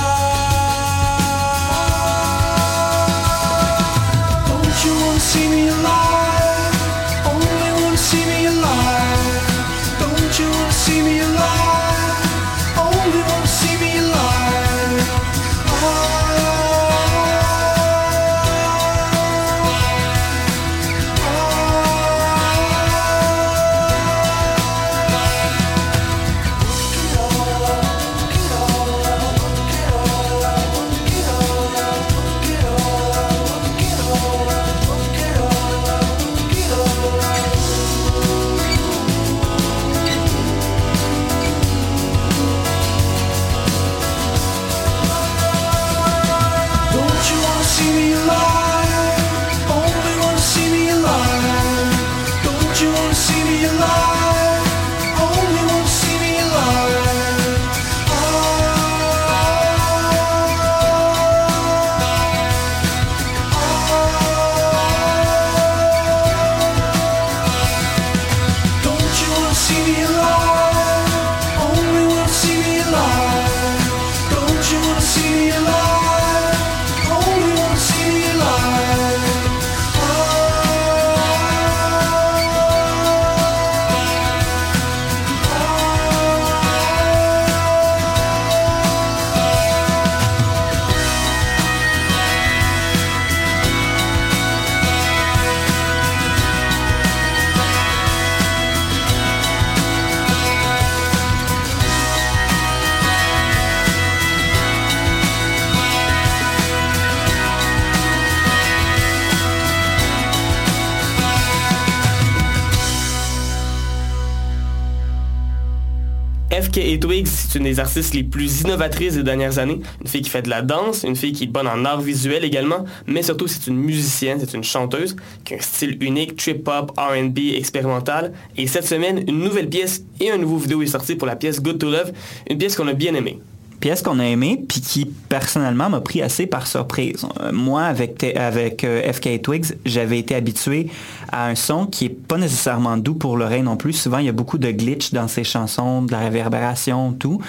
Twigs, 116.71 117.27
c'est 117.27 117.59
une 117.59 117.65
des 117.65 117.81
artistes 117.81 118.15
les 118.15 118.25
plus 118.25 118.61
innovatrices 118.61 119.15
des 119.15 119.23
dernières 119.23 119.59
années. 119.59 119.81
Une 120.01 120.07
fille 120.07 120.23
qui 120.23 120.31
fait 120.31 120.43
de 120.43 120.51
la 120.51 120.63
danse, 120.63 121.03
une 121.03 121.17
fille 121.17 121.33
qui 121.33 121.45
est 121.45 121.49
bonne 121.49 121.67
en 121.67 121.85
art 121.85 122.01
visuel 122.01 122.45
également, 122.45 122.85
mais 123.07 123.23
surtout 123.23 123.47
c'est 123.47 123.67
une 123.67 123.77
musicienne, 123.77 124.39
c'est 124.41 124.55
une 124.55 124.65
chanteuse 124.65 125.17
qui 125.45 125.55
a 125.55 125.57
un 125.57 125.61
style 125.61 125.97
unique, 126.03 126.37
trip-hop, 126.37 126.93
R&B, 126.97 127.39
expérimental. 127.57 128.33
Et 128.57 128.67
cette 128.67 128.87
semaine, 128.87 129.25
une 129.29 129.39
nouvelle 129.39 129.69
pièce 129.69 130.05
et 130.21 130.31
un 130.31 130.39
nouveau 130.39 130.59
vidéo 130.59 130.83
est 130.83 130.87
sorti 130.87 131.15
pour 131.15 131.27
la 131.27 131.37
pièce 131.37 131.63
Good 131.63 131.79
to 131.79 131.91
Love, 131.91 132.13
une 132.49 132.59
pièce 132.59 132.77
qu'on 132.77 132.89
a 132.89 132.95
bien 132.95 133.15
aimée 133.15 133.39
pièce 133.81 134.03
qu'on 134.03 134.19
a 134.19 134.25
aimée, 134.25 134.63
puis 134.69 134.81
qui 134.81 135.05
personnellement 135.29 135.89
m'a 135.89 136.01
pris 136.01 136.23
assez 136.23 136.47
par 136.47 136.67
surprise. 136.67 137.27
Euh, 137.41 137.53
Moi, 137.53 137.83
avec, 137.83 138.25
avec 138.25 138.85
euh, 138.85 139.13
FK 139.13 139.43
Twigs, 139.43 139.77
j'avais 139.85 140.19
été 140.19 140.35
habitué 140.35 140.89
à 141.31 141.47
un 141.47 141.55
son 141.55 141.87
qui 141.87 142.07
est 142.07 142.09
pas 142.09 142.39
nécessairement 142.39 142.97
doux 142.97 143.15
pour 143.15 143.37
l'oreille 143.37 143.63
non 143.63 143.77
plus. 143.77 143.93
Souvent, 143.93 144.19
il 144.19 144.27
y 144.27 144.29
a 144.29 144.33
beaucoup 144.33 144.59
de 144.59 144.71
glitch 144.71 145.13
dans 145.13 145.29
ces 145.29 145.45
chansons, 145.45 146.03
de 146.03 146.13
la 146.13 146.21
réverbération, 146.21 147.13
tout. 147.13 147.41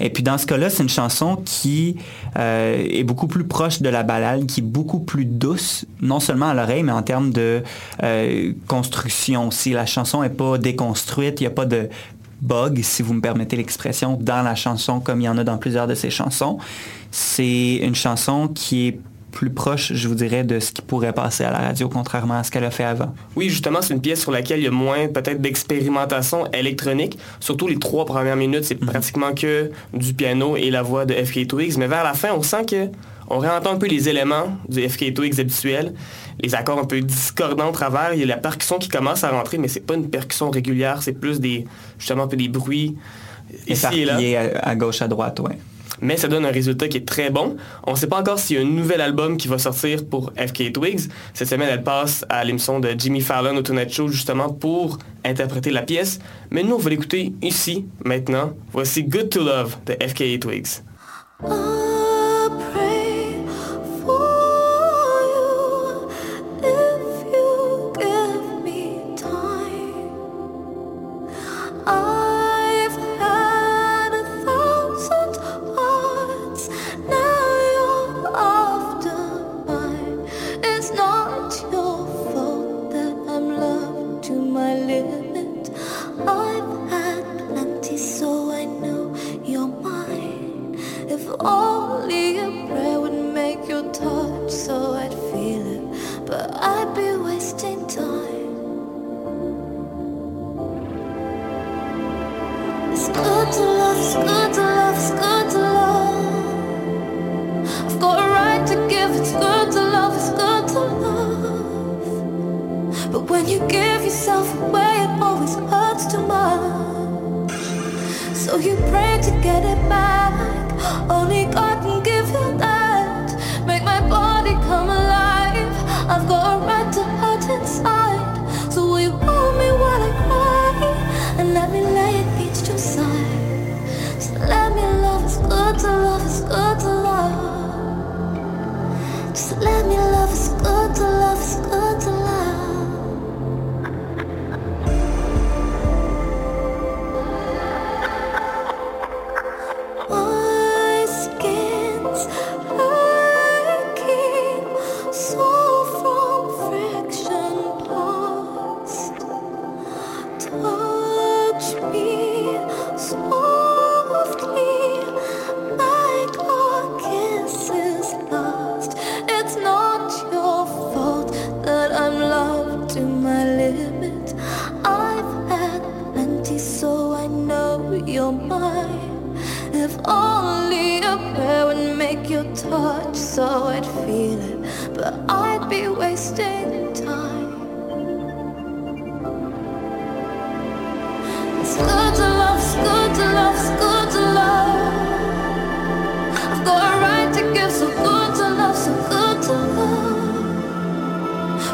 Et 0.00 0.10
puis 0.10 0.22
dans 0.22 0.38
ce 0.38 0.46
cas-là, 0.46 0.70
c'est 0.70 0.82
une 0.82 0.88
chanson 0.88 1.36
qui 1.44 1.96
euh, 2.38 2.84
est 2.88 3.04
beaucoup 3.04 3.26
plus 3.26 3.44
proche 3.44 3.80
de 3.80 3.88
la 3.88 4.02
balade, 4.02 4.46
qui 4.46 4.60
est 4.60 4.64
beaucoup 4.64 5.00
plus 5.00 5.24
douce, 5.24 5.86
non 6.02 6.20
seulement 6.20 6.48
à 6.48 6.54
l'oreille, 6.54 6.82
mais 6.82 6.92
en 6.92 7.02
termes 7.02 7.32
de 7.32 7.62
construction 8.66 9.48
aussi. 9.48 9.70
La 9.70 9.86
chanson 9.86 10.22
est 10.22 10.28
pas 10.28 10.58
déconstruite, 10.58 11.40
il 11.40 11.44
n'y 11.44 11.48
a 11.48 11.50
pas 11.50 11.66
de 11.66 11.88
bug, 12.40 12.80
si 12.82 13.02
vous 13.02 13.14
me 13.14 13.20
permettez 13.20 13.56
l'expression, 13.56 14.18
dans 14.20 14.42
la 14.42 14.54
chanson 14.54 15.00
comme 15.00 15.20
il 15.20 15.24
y 15.24 15.28
en 15.28 15.38
a 15.38 15.44
dans 15.44 15.58
plusieurs 15.58 15.86
de 15.86 15.94
ses 15.94 16.10
chansons. 16.10 16.58
C'est 17.10 17.76
une 17.76 17.94
chanson 17.94 18.48
qui 18.48 18.88
est 18.88 19.00
plus 19.30 19.50
proche, 19.50 19.92
je 19.92 20.08
vous 20.08 20.14
dirais, 20.14 20.42
de 20.42 20.58
ce 20.58 20.72
qui 20.72 20.82
pourrait 20.82 21.12
passer 21.12 21.44
à 21.44 21.50
la 21.50 21.58
radio, 21.58 21.88
contrairement 21.88 22.38
à 22.38 22.44
ce 22.44 22.50
qu'elle 22.50 22.64
a 22.64 22.70
fait 22.70 22.84
avant. 22.84 23.14
Oui, 23.36 23.48
justement, 23.48 23.82
c'est 23.82 23.94
une 23.94 24.00
pièce 24.00 24.20
sur 24.20 24.32
laquelle 24.32 24.60
il 24.60 24.64
y 24.64 24.68
a 24.68 24.72
moins 24.72 25.08
peut-être 25.08 25.40
d'expérimentation 25.40 26.50
électronique. 26.52 27.18
Surtout 27.38 27.68
les 27.68 27.78
trois 27.78 28.04
premières 28.06 28.36
minutes, 28.36 28.64
c'est 28.64 28.74
pratiquement 28.74 29.32
que 29.34 29.70
du 29.92 30.14
piano 30.14 30.56
et 30.56 30.70
la 30.70 30.82
voix 30.82 31.04
de 31.04 31.14
FK 31.14 31.46
Twigs. 31.46 31.76
Mais 31.78 31.86
vers 31.86 32.04
la 32.04 32.14
fin, 32.14 32.30
on 32.36 32.42
sent 32.42 32.64
que 32.66 32.88
on 33.30 33.38
réentend 33.38 33.72
un 33.72 33.78
peu 33.78 33.86
les 33.86 34.08
éléments 34.08 34.56
du 34.68 34.88
FK 34.88 35.12
Twigs 35.14 35.38
habituel. 35.38 35.94
Les 36.40 36.54
accords 36.54 36.78
un 36.78 36.84
peu 36.84 37.00
discordants 37.00 37.68
au 37.68 37.72
travers. 37.72 38.14
Il 38.14 38.20
y 38.20 38.22
a 38.22 38.26
la 38.26 38.36
percussion 38.36 38.78
qui 38.78 38.88
commence 38.88 39.24
à 39.24 39.30
rentrer, 39.30 39.58
mais 39.58 39.68
c'est 39.68 39.80
pas 39.80 39.94
une 39.94 40.08
percussion 40.08 40.50
régulière. 40.50 41.02
C'est 41.02 41.12
plus 41.12 41.40
des, 41.40 41.66
justement, 41.98 42.24
un 42.24 42.28
peu 42.28 42.36
des 42.36 42.48
bruits 42.48 42.96
ici 43.66 43.86
et 44.00 44.04
là. 44.04 44.16
À, 44.62 44.70
à 44.70 44.74
gauche, 44.76 45.02
à 45.02 45.08
droite, 45.08 45.40
ouais. 45.40 45.58
mais 46.00 46.16
ça 46.16 46.28
donne 46.28 46.44
un 46.46 46.50
résultat 46.50 46.88
qui 46.88 46.96
est 46.96 47.06
très 47.06 47.30
bon. 47.30 47.56
On 47.84 47.92
ne 47.92 47.96
sait 47.96 48.06
pas 48.06 48.20
encore 48.20 48.38
s'il 48.38 48.56
y 48.56 48.58
a 48.58 48.62
un 48.62 48.68
nouvel 48.68 49.00
album 49.00 49.36
qui 49.36 49.48
va 49.48 49.58
sortir 49.58 50.06
pour 50.06 50.32
FK 50.36 50.72
Twigs. 50.72 51.10
Cette 51.34 51.48
semaine, 51.48 51.68
elle 51.70 51.82
passe 51.82 52.24
à 52.28 52.44
l'émission 52.44 52.80
de 52.80 52.94
Jimmy 52.96 53.20
Fallon 53.20 53.56
au 53.56 53.62
Tonight 53.62 53.92
Show 53.92 54.08
justement 54.08 54.50
pour 54.50 54.98
interpréter 55.24 55.70
la 55.70 55.82
pièce. 55.82 56.18
Mais 56.50 56.62
nous, 56.62 56.76
on 56.76 56.78
va 56.78 56.90
l'écouter 56.90 57.32
ici, 57.42 57.84
maintenant. 58.04 58.52
Voici 58.72 59.04
Good 59.04 59.30
to 59.30 59.44
Love 59.44 59.76
de 59.86 59.92
FK 59.94 60.40
Twigs. 60.40 60.82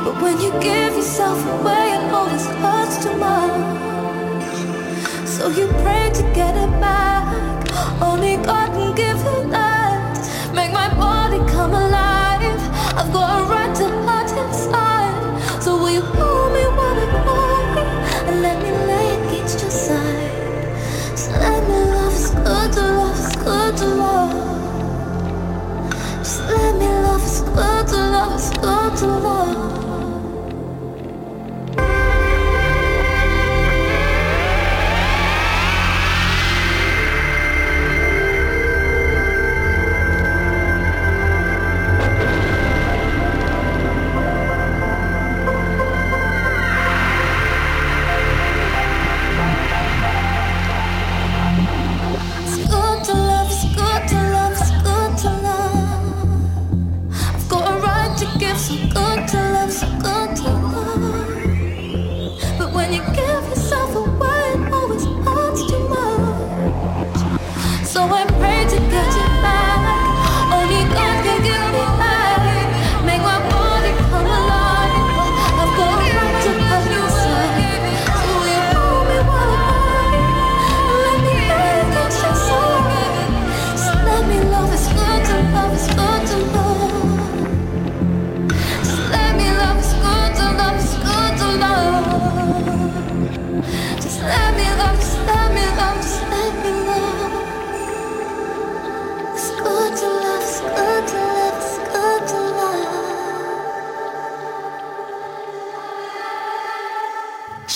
But 0.05 0.21
when 0.21 0.39
you 0.39 0.51
give 0.61 0.95
yourself 0.95 1.39
away, 1.47 1.93
it 1.97 2.13
always 2.13 2.47
hurts 2.63 3.03
too 3.03 3.17
much. 3.17 3.85
So 5.27 5.49
you 5.49 5.67
pray 5.83 6.11
to 6.13 6.23
get 6.35 6.55
it 6.57 6.71
back. 6.79 7.25
Only 8.03 8.37
God 8.37 8.69
can 8.77 8.95
give 8.95 9.17
you 9.17 9.51
that. 9.51 10.19
Make 10.55 10.73
my 10.73 10.89
body 10.95 11.39
come 11.51 11.73
alive. 11.73 12.61
I've 12.99 13.13
got 13.13 13.41
a 13.41 13.45
right 13.53 13.75
to 13.77 13.89
hurt 14.07 14.31
inside. 14.45 15.63
So 15.63 15.79
will 15.79 15.91
you 15.91 16.03
hold 16.03 16.53
me 16.53 16.65
while 16.77 16.99
I 17.05 17.07
cry 17.25 18.29
and 18.29 18.43
let 18.43 18.63
me 18.63 18.71
lay 18.71 19.09
against 19.25 19.61
your 19.63 19.71
side? 19.71 21.19
So 21.19 21.31
let 21.33 21.63
me 21.67 21.79
love, 21.95 22.13
it's 22.13 22.31
good 22.31 22.73
to 22.75 22.83
love, 22.83 23.19
it's 23.19 23.37
good 23.37 23.77
to 23.79 23.87
love. 23.87 24.33
Just 26.19 26.41
let 26.43 26.75
me 26.77 26.89
love, 26.89 27.23
it's 27.23 27.41
good 27.41 27.89
to 27.89 27.97
love, 27.97 28.35
it's 28.35 28.51
good 28.59 28.97
to 28.99 29.07
love. 29.07 29.44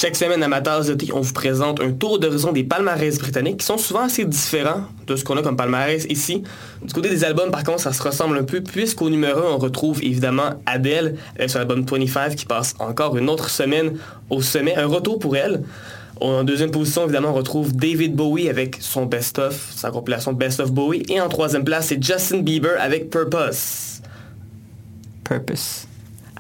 Chaque 0.01 0.15
semaine 0.15 0.45
à 0.45 0.61
de 0.61 0.95
thé, 0.95 1.09
on 1.13 1.23
vous 1.23 1.33
présente 1.33 1.81
un 1.81 1.91
tour 1.91 2.21
d'horizon 2.21 2.53
des 2.53 2.63
palmarès 2.63 3.19
britanniques 3.19 3.57
qui 3.57 3.67
sont 3.67 3.79
souvent 3.79 4.03
assez 4.05 4.25
différents 4.25 4.83
de 5.09 5.17
ce 5.17 5.25
qu'on 5.25 5.37
a 5.37 5.43
comme 5.43 5.57
palmarès 5.57 6.07
ici. 6.09 6.45
Du 6.85 6.95
côté 6.95 7.09
des 7.09 7.25
albums, 7.25 7.51
par 7.51 7.65
contre, 7.65 7.81
ça 7.81 7.93
se 7.93 8.01
ressemble 8.01 8.39
un 8.39 8.45
peu 8.45 8.61
puisqu'au 8.61 9.11
numéro 9.11 9.41
1, 9.41 9.43
on 9.55 9.59
retrouve 9.59 10.01
évidemment 10.05 10.51
Adele 10.67 11.17
avec 11.37 11.51
son 11.51 11.59
album 11.59 11.85
25 11.85 12.37
qui 12.37 12.47
passe 12.47 12.77
encore 12.79 13.17
une 13.17 13.29
autre 13.29 13.51
semaine 13.51 13.99
au 14.31 14.41
sommet. 14.41 14.77
Un 14.77 14.87
retour 14.87 15.19
pour 15.19 15.37
elle. 15.37 15.65
En 16.21 16.45
deuxième 16.45 16.71
position, 16.71 17.03
évidemment, 17.03 17.31
on 17.31 17.35
retrouve 17.35 17.75
David 17.75 18.15
Bowie 18.15 18.49
avec 18.49 18.77
son 18.79 19.05
best-of, 19.07 19.73
sa 19.75 19.91
compilation 19.91 20.33
Best 20.33 20.61
of 20.61 20.71
Bowie. 20.71 21.03
Et 21.09 21.21
en 21.21 21.29
troisième 21.29 21.65
place, 21.65 21.89
c'est 21.89 22.01
Justin 22.01 22.43
Bieber 22.43 22.81
avec 22.81 23.11
Purpose. 23.11 24.01
Purpose. 25.25 25.88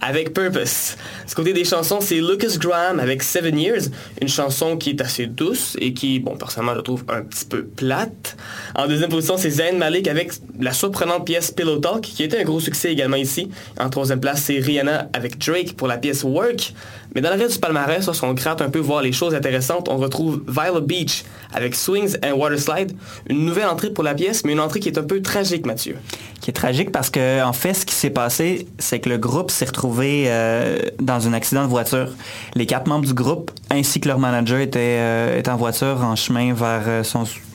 Avec 0.00 0.32
Purpose. 0.32 0.96
Du 1.26 1.34
côté 1.34 1.52
des 1.52 1.64
chansons, 1.64 2.00
c'est 2.00 2.20
Lucas 2.20 2.56
Graham 2.58 3.00
avec 3.00 3.22
Seven 3.22 3.58
Years, 3.58 3.82
une 4.22 4.28
chanson 4.28 4.76
qui 4.76 4.90
est 4.90 5.00
assez 5.00 5.26
douce 5.26 5.76
et 5.80 5.92
qui, 5.92 6.20
bon, 6.20 6.36
personnellement, 6.36 6.76
je 6.76 6.80
trouve 6.80 7.04
un 7.08 7.22
petit 7.22 7.44
peu 7.44 7.64
plate. 7.64 8.36
En 8.74 8.86
deuxième 8.86 9.10
position, 9.10 9.36
c'est 9.36 9.50
Zayn 9.50 9.76
Malik 9.76 10.08
avec 10.08 10.32
la 10.58 10.72
surprenante 10.72 11.26
pièce 11.26 11.50
Pillow 11.50 11.78
Talk, 11.78 12.02
qui 12.02 12.22
était 12.22 12.38
un 12.38 12.44
gros 12.44 12.60
succès 12.60 12.92
également 12.92 13.16
ici. 13.16 13.50
En 13.78 13.90
troisième 13.90 14.20
place, 14.20 14.42
c'est 14.42 14.58
Rihanna 14.58 15.08
avec 15.12 15.38
Drake 15.38 15.74
pour 15.74 15.88
la 15.88 15.98
pièce 15.98 16.22
Work. 16.22 16.74
Mais 17.14 17.20
dans 17.20 17.30
le 17.30 17.36
reste 17.36 17.54
du 17.54 17.58
palmarès, 17.58 18.06
là, 18.06 18.14
si 18.14 18.24
on 18.24 18.34
gratte 18.34 18.60
un 18.62 18.70
peu 18.70 18.78
voir 18.78 19.02
les 19.02 19.12
choses 19.12 19.34
intéressantes, 19.34 19.88
on 19.88 19.96
retrouve 19.96 20.42
Violet 20.46 20.80
Beach 20.82 21.24
avec 21.52 21.74
Swings 21.74 22.16
and 22.24 22.32
Water 22.32 22.58
Slide, 22.58 22.92
une 23.28 23.44
nouvelle 23.44 23.66
entrée 23.66 23.90
pour 23.90 24.04
la 24.04 24.14
pièce, 24.14 24.44
mais 24.44 24.52
une 24.52 24.60
entrée 24.60 24.80
qui 24.80 24.88
est 24.88 24.98
un 24.98 25.02
peu 25.02 25.22
tragique, 25.22 25.66
Mathieu. 25.66 25.96
Qui 26.40 26.50
est 26.50 26.54
tragique 26.54 26.92
parce 26.92 27.10
que, 27.10 27.42
en 27.42 27.52
fait, 27.52 27.74
ce 27.74 27.86
qui 27.86 27.94
s'est 27.94 28.10
passé, 28.10 28.66
c'est 28.78 29.00
que 29.00 29.08
le 29.08 29.18
groupe 29.18 29.50
s'est 29.50 29.64
retrouvé 29.64 30.24
euh, 30.26 30.78
dans 31.00 31.26
un 31.26 31.32
accident 31.32 31.62
de 31.62 31.68
voiture. 31.68 32.12
Les 32.54 32.66
quatre 32.66 32.86
membres 32.86 33.06
du 33.06 33.14
groupe, 33.14 33.50
ainsi 33.70 34.00
que 34.00 34.08
leur 34.08 34.18
manager, 34.18 34.60
étaient, 34.60 34.98
euh, 35.00 35.42
en 35.48 35.56
voiture 35.56 36.02
en 36.02 36.14
chemin 36.14 36.52
vers 36.52 36.82
euh, 36.86 37.02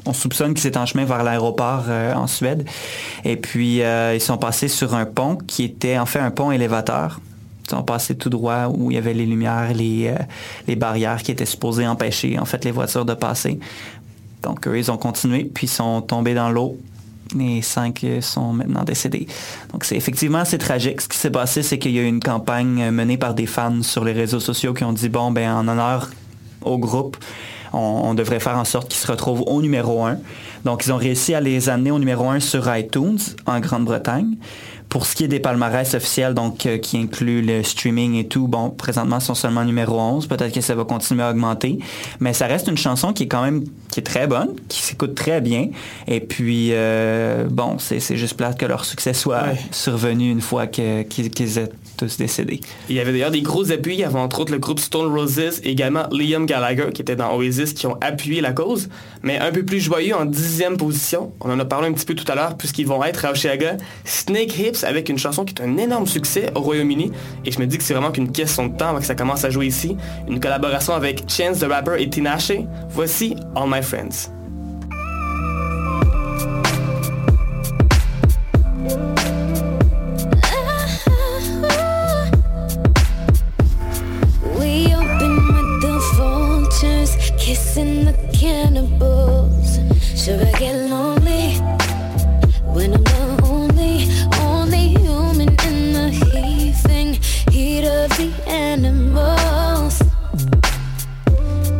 on 0.05 0.13
soupçonne 0.13 0.53
qu'ils 0.53 0.67
étaient 0.67 0.79
en 0.79 0.85
chemin 0.85 1.05
vers 1.05 1.23
l'aéroport 1.23 1.85
en 1.89 2.27
Suède. 2.27 2.67
Et 3.23 3.37
puis, 3.37 3.81
ils 4.13 4.21
sont 4.21 4.37
passés 4.37 4.67
sur 4.67 4.95
un 4.95 5.05
pont 5.05 5.37
qui 5.37 5.63
était 5.63 5.97
en 5.97 6.05
fait 6.05 6.19
un 6.19 6.31
pont 6.31 6.51
élévateur. 6.51 7.19
Ils 7.65 7.69
sont 7.69 7.83
passés 7.83 8.15
tout 8.15 8.29
droit 8.29 8.67
où 8.67 8.91
il 8.91 8.95
y 8.95 8.97
avait 8.97 9.13
les 9.13 9.25
lumières, 9.25 9.73
les, 9.73 10.07
euh, 10.07 10.21
les 10.67 10.75
barrières 10.75 11.23
qui 11.23 11.31
étaient 11.31 11.45
supposées 11.45 11.87
empêcher 11.87 12.37
en 12.37 12.45
fait 12.45 12.65
les 12.65 12.71
voitures 12.71 13.05
de 13.05 13.13
passer. 13.13 13.59
Donc 14.41 14.67
eux, 14.67 14.77
ils 14.77 14.91
ont 14.91 14.97
continué, 14.97 15.45
puis 15.45 15.67
sont 15.67 16.01
tombés 16.01 16.33
dans 16.33 16.49
l'eau. 16.49 16.77
Les 17.35 17.61
cinq 17.61 18.03
euh, 18.03 18.21
sont 18.21 18.53
maintenant 18.53 18.83
décédés. 18.83 19.27
Donc 19.71 19.85
c'est 19.85 19.95
effectivement 19.95 20.39
assez 20.39 20.57
tragique. 20.57 21.01
Ce 21.01 21.07
qui 21.07 21.17
s'est 21.17 21.31
passé, 21.31 21.63
c'est 21.63 21.79
qu'il 21.79 21.91
y 21.91 21.99
a 21.99 22.01
eu 22.01 22.07
une 22.07 22.19
campagne 22.19 22.81
euh, 22.81 22.91
menée 22.91 23.17
par 23.17 23.33
des 23.33 23.45
fans 23.45 23.81
sur 23.81 24.03
les 24.03 24.11
réseaux 24.11 24.41
sociaux 24.41 24.73
qui 24.73 24.83
ont 24.83 24.93
dit 24.93 25.09
bon 25.09 25.31
ben 25.31 25.51
en 25.51 25.67
honneur 25.67 26.09
au 26.61 26.77
groupe, 26.77 27.17
on, 27.71 27.79
on 27.79 28.13
devrait 28.13 28.39
faire 28.39 28.57
en 28.57 28.65
sorte 28.65 28.89
qu'ils 28.89 28.99
se 28.99 29.07
retrouvent 29.07 29.43
au 29.47 29.61
numéro 29.61 30.03
1. 30.03 30.17
Donc 30.65 30.85
ils 30.85 30.93
ont 30.93 30.97
réussi 30.97 31.33
à 31.33 31.41
les 31.41 31.69
amener 31.69 31.91
au 31.91 31.99
numéro 31.99 32.29
1 32.29 32.39
sur 32.41 32.73
iTunes 32.75 33.19
en 33.45 33.59
Grande-Bretagne. 33.59 34.35
Pour 34.93 35.07
ce 35.07 35.15
qui 35.15 35.23
est 35.23 35.27
des 35.27 35.39
palmarès 35.39 35.91
officiels, 35.95 36.35
donc 36.35 36.67
euh, 36.67 36.77
qui 36.77 36.97
inclut 36.99 37.41
le 37.41 37.63
streaming 37.63 38.13
et 38.13 38.27
tout, 38.27 38.47
bon, 38.47 38.69
présentement, 38.69 39.17
ils 39.17 39.23
sont 39.23 39.33
seulement 39.33 39.65
numéro 39.65 39.99
11. 39.99 40.27
Peut-être 40.27 40.53
que 40.53 40.61
ça 40.61 40.75
va 40.75 40.83
continuer 40.85 41.23
à 41.23 41.31
augmenter. 41.31 41.79
Mais 42.19 42.31
ça 42.33 42.45
reste 42.45 42.67
une 42.67 42.77
chanson 42.77 43.11
qui 43.11 43.23
est 43.23 43.27
quand 43.27 43.41
même 43.43 43.63
qui 43.89 44.01
est 44.01 44.03
très 44.03 44.27
bonne, 44.27 44.49
qui 44.69 44.83
s'écoute 44.83 45.15
très 45.15 45.41
bien. 45.41 45.69
Et 46.07 46.19
puis, 46.19 46.69
euh, 46.73 47.45
bon, 47.49 47.77
c'est 47.79 47.99
juste 48.15 48.35
plate 48.37 48.59
que 48.59 48.67
leur 48.67 48.85
succès 48.85 49.15
soit 49.15 49.41
Ouais. 49.41 49.57
survenu 49.71 50.29
une 50.29 50.41
fois 50.41 50.67
que- 50.67 51.01
qu'ils 51.01 51.31
qu'ils 51.31 51.57
aient 51.57 51.69
tous 51.97 52.17
décédé. 52.17 52.59
Il 52.89 52.95
y 52.95 52.99
avait 52.99 53.11
d'ailleurs 53.11 53.31
des 53.31 53.41
gros 53.41 53.71
appuis, 53.71 53.93
il 53.93 53.99
y 53.99 54.03
avait 54.03 54.19
entre 54.19 54.39
autres 54.39 54.51
le 54.51 54.59
groupe 54.59 54.79
Stone 54.79 55.11
Roses 55.13 55.39
et 55.63 55.69
également 55.69 56.03
Liam 56.11 56.45
Gallagher 56.45 56.87
qui 56.93 57.01
était 57.01 57.15
dans 57.15 57.35
Oasis 57.35 57.73
qui 57.73 57.87
ont 57.87 57.97
appuyé 58.01 58.41
la 58.41 58.53
cause. 58.53 58.89
Mais 59.21 59.39
un 59.39 59.51
peu 59.51 59.63
plus 59.63 59.79
joyeux 59.79 60.15
en 60.15 60.25
dixième 60.25 60.77
position, 60.77 61.33
on 61.41 61.51
en 61.51 61.59
a 61.59 61.65
parlé 61.65 61.87
un 61.87 61.93
petit 61.93 62.05
peu 62.05 62.15
tout 62.15 62.29
à 62.31 62.35
l'heure 62.35 62.57
puisqu'ils 62.57 62.87
vont 62.87 63.03
être 63.03 63.25
à 63.25 63.31
Oshiaga, 63.31 63.77
Snake 64.05 64.57
Hips 64.57 64.83
avec 64.83 65.09
une 65.09 65.17
chanson 65.17 65.45
qui 65.45 65.53
est 65.53 65.61
un 65.61 65.77
énorme 65.77 66.07
succès 66.07 66.51
au 66.55 66.61
Royaume-Uni. 66.61 67.11
Et 67.45 67.51
je 67.51 67.59
me 67.59 67.65
dis 67.65 67.77
que 67.77 67.83
c'est 67.83 67.93
vraiment 67.93 68.11
qu'une 68.11 68.31
question 68.31 68.67
de 68.67 68.77
temps 68.77 68.89
avant 68.89 68.99
que 68.99 69.05
ça 69.05 69.15
commence 69.15 69.43
à 69.43 69.49
jouer 69.49 69.67
ici. 69.67 69.95
Une 70.27 70.39
collaboration 70.39 70.93
avec 70.93 71.23
Chance 71.29 71.59
the 71.59 71.63
Rapper 71.63 71.95
et 71.99 72.09
Tinashe. 72.09 72.51
Voici 72.89 73.35
All 73.55 73.69
My 73.69 73.81
Friends. 73.81 74.42
Cannibals. 88.63 89.79
Should 90.15 90.41
I 90.41 90.51
get 90.57 90.75
lonely 90.89 91.55
when 92.75 92.93
I'm 92.93 93.03
the 93.03 93.41
only, 93.43 94.07
only 94.39 94.83
human 95.03 95.49
in 95.67 95.77
the 95.97 96.07
heaving 96.23 97.13
heat 97.51 97.85
of 97.85 98.09
the 98.17 98.31
animals? 98.47 100.01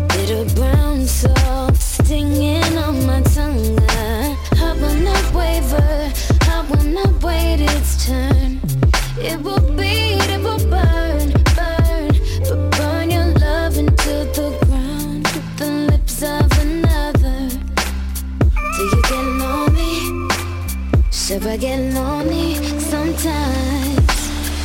Bitter 0.10 0.46
brown 0.56 1.06
salt 1.06 1.78
stinging 1.78 2.78
on 2.78 3.06
my 3.06 3.22
tongue. 3.36 3.80
I 4.67 4.74
will 4.80 5.00
not 5.10 5.26
waver, 5.34 6.12
I 6.56 6.60
will 6.69 6.88
not 7.00 7.24
wait 7.24 7.62
its 7.62 8.06
turn. 8.06 8.60
It 9.17 9.39
will 9.41 9.62
I 21.53 21.55
get 21.55 21.93
lonely 21.93 22.55
sometimes? 22.79 24.09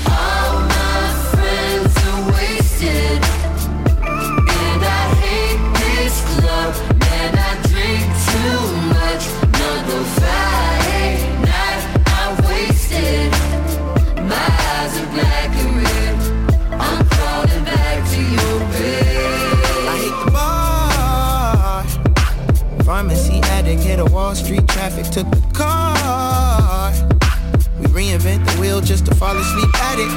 All 0.09 0.61
my 0.63 1.13
friends 1.33 1.95
are 2.09 2.23
wasted. 2.33 3.21
And 4.09 4.83
I 4.83 5.15
hate 5.21 5.61
this 5.77 6.15
club, 6.33 6.73
man. 6.99 7.37
I 7.37 7.61
drink 7.69 8.09
too 8.33 8.61
much. 8.89 9.23
Another 9.53 10.03
Friday 10.17 11.13
night, 11.45 11.83
I'm 12.07 12.33
wasted. 12.49 13.33
My 14.25 14.49
eyes 14.73 14.97
are 14.97 15.11
black 15.13 15.51
and 15.61 15.73
red. 15.85 16.17
I'm 16.73 17.01
crawling 17.11 17.65
back 17.65 17.99
to 18.13 18.21
your 18.23 18.59
bed. 18.73 19.37
I 19.85 19.95
hate 20.05 20.19
the 20.25 20.31
bar. 20.33 21.85
Pharmacy 22.83 23.41
addict, 23.43 23.83
hit 23.83 23.99
a 23.99 24.07
Wall 24.07 24.35
Street 24.35 24.67
traffic, 24.69 25.05
took 25.05 25.31
the 25.31 25.43
car. 25.53 25.98
Wheel 28.79 28.87
just 28.87 29.07
to 29.07 29.15
fall 29.17 29.37
asleep 29.37 29.75
at 29.83 29.99
it. 29.99 30.09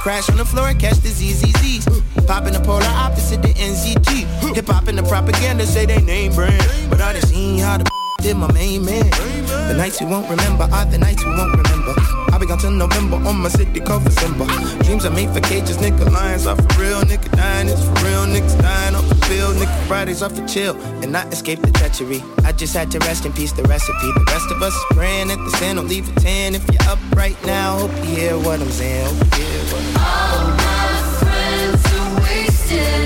Crash 0.00 0.30
on 0.30 0.36
the 0.36 0.44
floor, 0.44 0.72
catch 0.74 0.98
the 0.98 1.08
ZZZs. 1.08 2.26
Pop 2.26 2.46
in 2.46 2.52
the 2.52 2.60
polar 2.60 2.86
opposite 2.86 3.42
the 3.42 3.48
NZT. 3.48 4.54
Hip 4.54 4.66
hop 4.66 4.86
and 4.86 4.96
the 4.96 5.02
propaganda 5.02 5.66
say 5.66 5.86
they 5.86 6.00
name 6.02 6.32
brand. 6.32 6.62
But 6.88 7.00
I 7.00 7.14
done 7.14 7.22
seen 7.22 7.58
how 7.58 7.78
the 7.78 7.90
did 8.22 8.36
my 8.36 8.52
main 8.52 8.84
man. 8.84 9.10
The 9.68 9.74
nights 9.76 10.00
we 10.00 10.06
won't 10.06 10.30
remember 10.30 10.68
are 10.72 10.86
the 10.86 10.98
nights 10.98 11.24
we 11.24 11.30
won't 11.30 11.56
remember. 11.56 12.15
I'll 12.36 12.40
be 12.40 12.46
gone 12.46 12.58
till 12.58 12.70
November 12.70 13.16
on 13.16 13.36
my 13.40 13.48
city 13.48 13.80
called 13.80 14.12
Simba. 14.12 14.44
Dreams 14.84 15.06
are 15.06 15.10
made 15.10 15.30
for 15.30 15.40
cages, 15.40 15.78
nigga. 15.78 16.04
Lions 16.12 16.46
are 16.46 16.54
for 16.54 16.82
real, 16.82 17.00
nigga. 17.00 17.34
Dying 17.34 17.66
is 17.68 17.82
for 17.82 17.94
real, 18.04 18.26
niggas 18.26 18.60
dying 18.60 18.94
off 18.94 19.08
the 19.08 19.14
field, 19.24 19.56
nigga. 19.56 19.86
Fridays 19.86 20.20
are 20.20 20.28
for 20.28 20.46
chill 20.46 20.76
and 21.00 21.10
not 21.10 21.32
escape 21.32 21.62
the 21.62 21.70
treachery. 21.70 22.22
I 22.44 22.52
just 22.52 22.74
had 22.76 22.90
to 22.90 22.98
rest 22.98 23.24
in 23.24 23.32
peace, 23.32 23.52
the 23.52 23.62
recipe. 23.62 24.12
The 24.12 24.24
rest 24.26 24.50
of 24.50 24.60
us 24.60 24.74
is 24.74 24.84
praying 24.90 25.30
at 25.30 25.38
the 25.38 25.50
sin, 25.52 25.76
don't 25.76 25.88
leave 25.88 26.14
a 26.14 26.20
10. 26.20 26.56
If 26.56 26.70
you're 26.70 26.90
up 26.90 26.98
right 27.14 27.42
now, 27.46 27.78
hope 27.78 27.96
you 28.04 28.16
hear 28.16 28.36
what 28.36 28.60
I'm 28.60 28.70
saying. 28.70 29.06
Hope 29.06 29.38
you 29.38 29.44
hear 29.46 29.64
what 29.72 29.82
I'm 29.82 29.96
All 29.96 30.48
my 30.58 30.92
friends 31.16 31.86
are 31.94 32.20
wasted. 32.20 33.05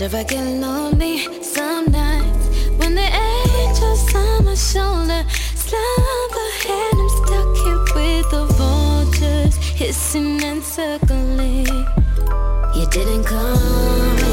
Should 0.00 0.14
I 0.14 0.22
get 0.22 0.42
lonely 0.42 1.18
some 1.42 1.92
nights 1.92 2.46
when 2.78 2.94
the 2.94 3.02
angels 3.02 4.14
on 4.14 4.46
my 4.46 4.54
shoulder 4.54 5.22
slumber 5.54 6.48
and 6.70 7.00
I'm 7.02 7.08
stuck 7.20 7.50
here 7.60 7.84
with 7.94 8.30
the 8.30 8.46
vultures 8.56 9.56
hissing 9.56 10.42
and 10.42 10.62
circling? 10.62 11.66
You 12.74 12.86
didn't 12.88 13.24
call 13.24 14.29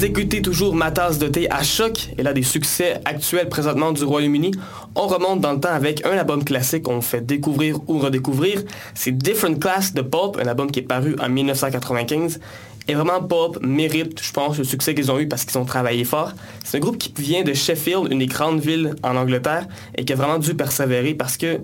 Vous 0.00 0.06
écoutez 0.06 0.40
toujours 0.40 0.74
ma 0.74 0.90
tasse 0.90 1.18
de 1.18 1.28
thé 1.28 1.46
à 1.50 1.62
choc 1.62 2.08
et 2.16 2.22
là 2.22 2.32
des 2.32 2.42
succès 2.42 3.02
actuels 3.04 3.50
présentement 3.50 3.92
du 3.92 4.02
Royaume-Uni. 4.02 4.52
On 4.94 5.06
remonte 5.06 5.42
dans 5.42 5.52
le 5.52 5.60
temps 5.60 5.74
avec 5.74 6.06
un 6.06 6.12
album 6.12 6.42
classique 6.42 6.84
qu'on 6.84 7.02
fait 7.02 7.20
découvrir 7.20 7.76
ou 7.86 7.98
redécouvrir. 7.98 8.62
C'est 8.94 9.12
Different 9.12 9.58
Class 9.58 9.92
de 9.92 10.00
Pulp, 10.00 10.38
un 10.42 10.48
album 10.48 10.70
qui 10.70 10.78
est 10.78 10.84
paru 10.84 11.16
en 11.20 11.28
1995. 11.28 12.40
Et 12.88 12.94
vraiment, 12.94 13.22
Pulp 13.22 13.62
mérite, 13.62 14.22
je 14.22 14.32
pense, 14.32 14.56
le 14.56 14.64
succès 14.64 14.94
qu'ils 14.94 15.12
ont 15.12 15.18
eu 15.18 15.28
parce 15.28 15.44
qu'ils 15.44 15.58
ont 15.58 15.66
travaillé 15.66 16.04
fort. 16.04 16.32
C'est 16.64 16.78
un 16.78 16.80
groupe 16.80 16.96
qui 16.96 17.12
vient 17.18 17.42
de 17.42 17.52
Sheffield, 17.52 18.10
une 18.10 18.20
des 18.20 18.26
grandes 18.26 18.60
villes 18.60 18.94
en 19.02 19.16
Angleterre, 19.16 19.66
et 19.98 20.06
qui 20.06 20.14
a 20.14 20.16
vraiment 20.16 20.38
dû 20.38 20.54
persévérer 20.54 21.12
parce 21.12 21.36
que 21.36 21.60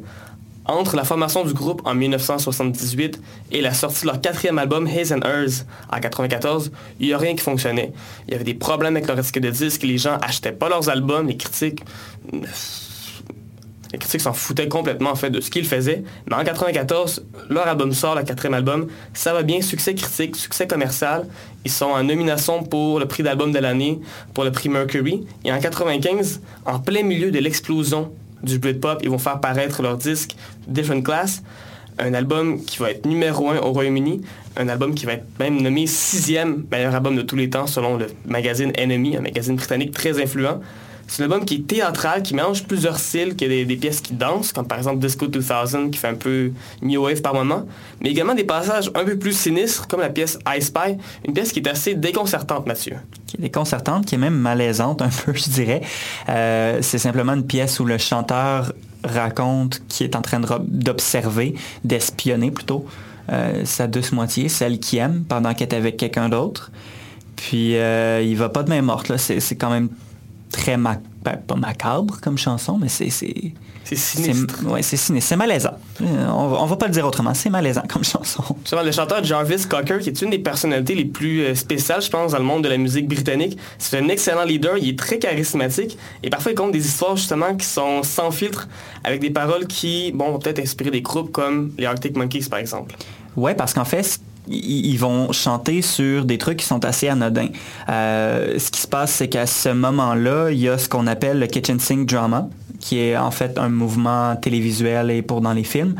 entre 0.68 0.96
la 0.96 1.04
formation 1.04 1.44
du 1.44 1.52
groupe 1.52 1.82
en 1.84 1.94
1978 1.94 3.20
et 3.52 3.60
la 3.60 3.72
sortie 3.72 4.02
de 4.02 4.06
leur 4.06 4.20
quatrième 4.20 4.58
album, 4.58 4.86
His 4.86 5.12
and 5.12 5.20
Hers, 5.22 5.64
en 5.88 5.96
1994, 5.96 6.72
il 7.00 7.06
n'y 7.06 7.12
a 7.12 7.18
rien 7.18 7.34
qui 7.34 7.42
fonctionnait. 7.42 7.92
Il 8.26 8.32
y 8.32 8.34
avait 8.34 8.44
des 8.44 8.54
problèmes 8.54 8.96
avec 8.96 9.08
leur 9.08 9.18
étiquette 9.18 9.42
de 9.42 9.50
disques, 9.50 9.82
les 9.82 9.98
gens 9.98 10.18
achetaient 10.22 10.52
pas 10.52 10.68
leurs 10.68 10.88
albums, 10.88 11.28
les 11.28 11.36
critiques... 11.36 11.82
Les 13.92 13.98
critiques 13.98 14.20
s'en 14.20 14.32
foutaient 14.32 14.68
complètement 14.68 15.12
de 15.12 15.40
ce 15.40 15.48
qu'ils 15.48 15.64
faisaient. 15.64 16.02
Mais 16.26 16.34
en 16.34 16.38
1994, 16.38 17.24
leur 17.48 17.68
album 17.68 17.92
sort, 17.92 18.16
le 18.16 18.24
quatrième 18.24 18.54
album. 18.54 18.88
Ça 19.14 19.32
va 19.32 19.42
bien, 19.42 19.62
succès 19.62 19.94
critique, 19.94 20.34
succès 20.36 20.66
commercial. 20.66 21.26
Ils 21.64 21.70
sont 21.70 21.86
en 21.86 22.02
nomination 22.02 22.64
pour 22.64 22.98
le 22.98 23.06
prix 23.06 23.22
d'album 23.22 23.52
de 23.52 23.58
l'année, 23.58 24.00
pour 24.34 24.44
le 24.44 24.50
prix 24.50 24.68
Mercury. 24.68 25.24
Et 25.44 25.52
en 25.52 25.54
1995, 25.54 26.40
en 26.66 26.80
plein 26.80 27.04
milieu 27.04 27.30
de 27.30 27.38
l'explosion 27.38 28.12
du 28.46 28.58
Britpop, 28.58 29.00
ils 29.02 29.10
vont 29.10 29.18
faire 29.18 29.40
paraître 29.40 29.82
leur 29.82 29.98
disque 29.98 30.36
Different 30.66 31.02
Class, 31.02 31.42
un 31.98 32.14
album 32.14 32.62
qui 32.64 32.78
va 32.78 32.90
être 32.90 33.04
numéro 33.04 33.50
un 33.50 33.58
au 33.58 33.72
Royaume-Uni, 33.72 34.22
un 34.56 34.68
album 34.68 34.94
qui 34.94 35.04
va 35.04 35.14
être 35.14 35.26
même 35.38 35.60
nommé 35.60 35.86
sixième 35.86 36.64
meilleur 36.70 36.94
album 36.94 37.16
de 37.16 37.22
tous 37.22 37.36
les 37.36 37.50
temps 37.50 37.66
selon 37.66 37.96
le 37.96 38.06
magazine 38.26 38.72
Enemy, 38.78 39.16
un 39.16 39.20
magazine 39.20 39.56
britannique 39.56 39.92
très 39.92 40.22
influent. 40.22 40.60
C'est 41.06 41.22
un 41.22 41.26
album 41.26 41.44
qui 41.44 41.56
est 41.56 41.66
théâtral, 41.66 42.22
qui 42.22 42.34
mélange 42.34 42.64
plusieurs 42.64 42.98
styles, 42.98 43.36
qui 43.36 43.44
a 43.44 43.48
des, 43.48 43.76
pièces 43.76 44.00
qui 44.00 44.14
dansent, 44.14 44.52
comme 44.52 44.66
par 44.66 44.78
exemple 44.78 44.98
Disco 44.98 45.26
2000, 45.26 45.90
qui 45.90 45.98
fait 45.98 46.08
un 46.08 46.14
peu 46.14 46.50
new 46.82 47.02
wave 47.02 47.20
par 47.20 47.34
moment, 47.34 47.66
mais 48.00 48.10
également 48.10 48.34
des 48.34 48.44
passages 48.44 48.90
un 48.94 49.04
peu 49.04 49.16
plus 49.16 49.32
sinistres, 49.32 49.86
comme 49.86 50.00
la 50.00 50.10
pièce 50.10 50.38
I 50.46 50.60
Spy, 50.60 50.96
une 51.26 51.32
pièce 51.32 51.52
qui 51.52 51.60
est 51.60 51.68
assez 51.68 51.94
déconcertante, 51.94 52.66
Mathieu. 52.66 52.96
Qui 53.26 53.36
est 53.36 53.40
déconcertante, 53.40 54.06
qui 54.06 54.16
est 54.16 54.18
même 54.18 54.36
malaisante 54.36 55.02
un 55.02 55.08
peu, 55.08 55.32
je 55.32 55.48
dirais. 55.50 55.82
Euh, 56.28 56.78
c'est 56.82 56.98
simplement 56.98 57.34
une 57.34 57.46
pièce 57.46 57.78
où 57.78 57.84
le 57.84 57.98
chanteur 57.98 58.72
raconte 59.04 59.82
qu'il 59.88 60.06
est 60.06 60.16
en 60.16 60.22
train 60.22 60.40
d'observer, 60.66 61.54
d'espionner 61.84 62.50
plutôt, 62.50 62.86
euh, 63.32 63.64
sa 63.64 63.86
douce 63.86 64.12
moitié, 64.12 64.48
celle 64.48 64.80
qui 64.80 64.98
aime, 64.98 65.24
pendant 65.28 65.54
qu'elle 65.54 65.68
est 65.68 65.74
avec 65.74 65.96
quelqu'un 65.96 66.28
d'autre. 66.28 66.72
Puis 67.36 67.76
euh, 67.76 68.22
il 68.22 68.36
va 68.36 68.48
pas 68.48 68.62
de 68.62 68.70
main 68.70 68.82
morte, 68.82 69.08
là. 69.08 69.18
C'est 69.18 69.56
quand 69.56 69.70
même 69.70 69.88
très 70.50 70.76
ma 70.76 70.98
ben, 71.24 71.36
pas 71.36 71.56
macabre 71.56 72.20
comme 72.20 72.38
chanson, 72.38 72.78
mais 72.80 72.88
c'est 72.88 73.10
c'est 73.10 73.52
c'est 73.82 73.96
sinistre. 73.96 74.64
Ouais, 74.64 74.82
c'est 74.82 74.96
sinistre, 74.96 75.28
c'est 75.28 75.36
malaisant. 75.36 75.74
Euh, 76.00 76.26
on 76.28 76.48
va, 76.48 76.62
on 76.62 76.66
va 76.66 76.76
pas 76.76 76.86
le 76.86 76.92
dire 76.92 77.06
autrement, 77.06 77.34
c'est 77.34 77.50
malaisant 77.50 77.82
comme 77.88 78.02
chanson. 78.04 78.42
Justement, 78.62 78.82
le 78.82 78.90
chanteur 78.90 79.22
Jarvis 79.22 79.66
Cocker, 79.68 79.98
qui 80.00 80.08
est 80.08 80.22
une 80.22 80.30
des 80.30 80.40
personnalités 80.40 80.94
les 80.94 81.04
plus 81.04 81.42
euh, 81.42 81.54
spéciales, 81.54 82.02
je 82.02 82.10
pense, 82.10 82.32
dans 82.32 82.38
le 82.38 82.44
monde 82.44 82.64
de 82.64 82.68
la 82.68 82.78
musique 82.78 83.06
britannique, 83.06 83.58
c'est 83.78 83.98
un 83.98 84.08
excellent 84.08 84.44
leader, 84.44 84.76
il 84.76 84.88
est 84.88 84.98
très 84.98 85.18
charismatique 85.18 85.98
et 86.22 86.30
parfois 86.30 86.52
il 86.52 86.54
compte 86.56 86.72
des 86.72 86.84
histoires 86.84 87.16
justement 87.16 87.54
qui 87.54 87.66
sont 87.66 88.02
sans 88.02 88.30
filtre, 88.30 88.68
avec 89.04 89.20
des 89.20 89.30
paroles 89.30 89.66
qui, 89.66 90.10
bon, 90.12 90.32
vont 90.32 90.38
peut-être 90.38 90.60
inspirer 90.60 90.90
des 90.90 91.02
groupes 91.02 91.30
comme 91.30 91.72
les 91.78 91.86
Arctic 91.86 92.16
Monkeys 92.16 92.48
par 92.48 92.58
exemple. 92.58 92.96
Ouais, 93.36 93.54
parce 93.54 93.74
qu'en 93.74 93.84
fait, 93.84 94.18
ils 94.48 94.96
vont 94.96 95.32
chanter 95.32 95.82
sur 95.82 96.24
des 96.24 96.38
trucs 96.38 96.58
qui 96.58 96.66
sont 96.66 96.84
assez 96.84 97.08
anodins. 97.08 97.48
Euh, 97.88 98.58
ce 98.58 98.70
qui 98.70 98.80
se 98.80 98.88
passe, 98.88 99.12
c'est 99.12 99.28
qu'à 99.28 99.46
ce 99.46 99.70
moment-là, 99.70 100.50
il 100.50 100.58
y 100.58 100.68
a 100.68 100.78
ce 100.78 100.88
qu'on 100.88 101.06
appelle 101.06 101.38
le 101.38 101.46
kitchen 101.46 101.80
sink 101.80 102.08
drama, 102.08 102.48
qui 102.80 102.98
est 102.98 103.16
en 103.16 103.30
fait 103.30 103.58
un 103.58 103.68
mouvement 103.68 104.36
télévisuel 104.36 105.10
et 105.10 105.22
pour 105.22 105.40
dans 105.40 105.52
les 105.52 105.64
films, 105.64 105.94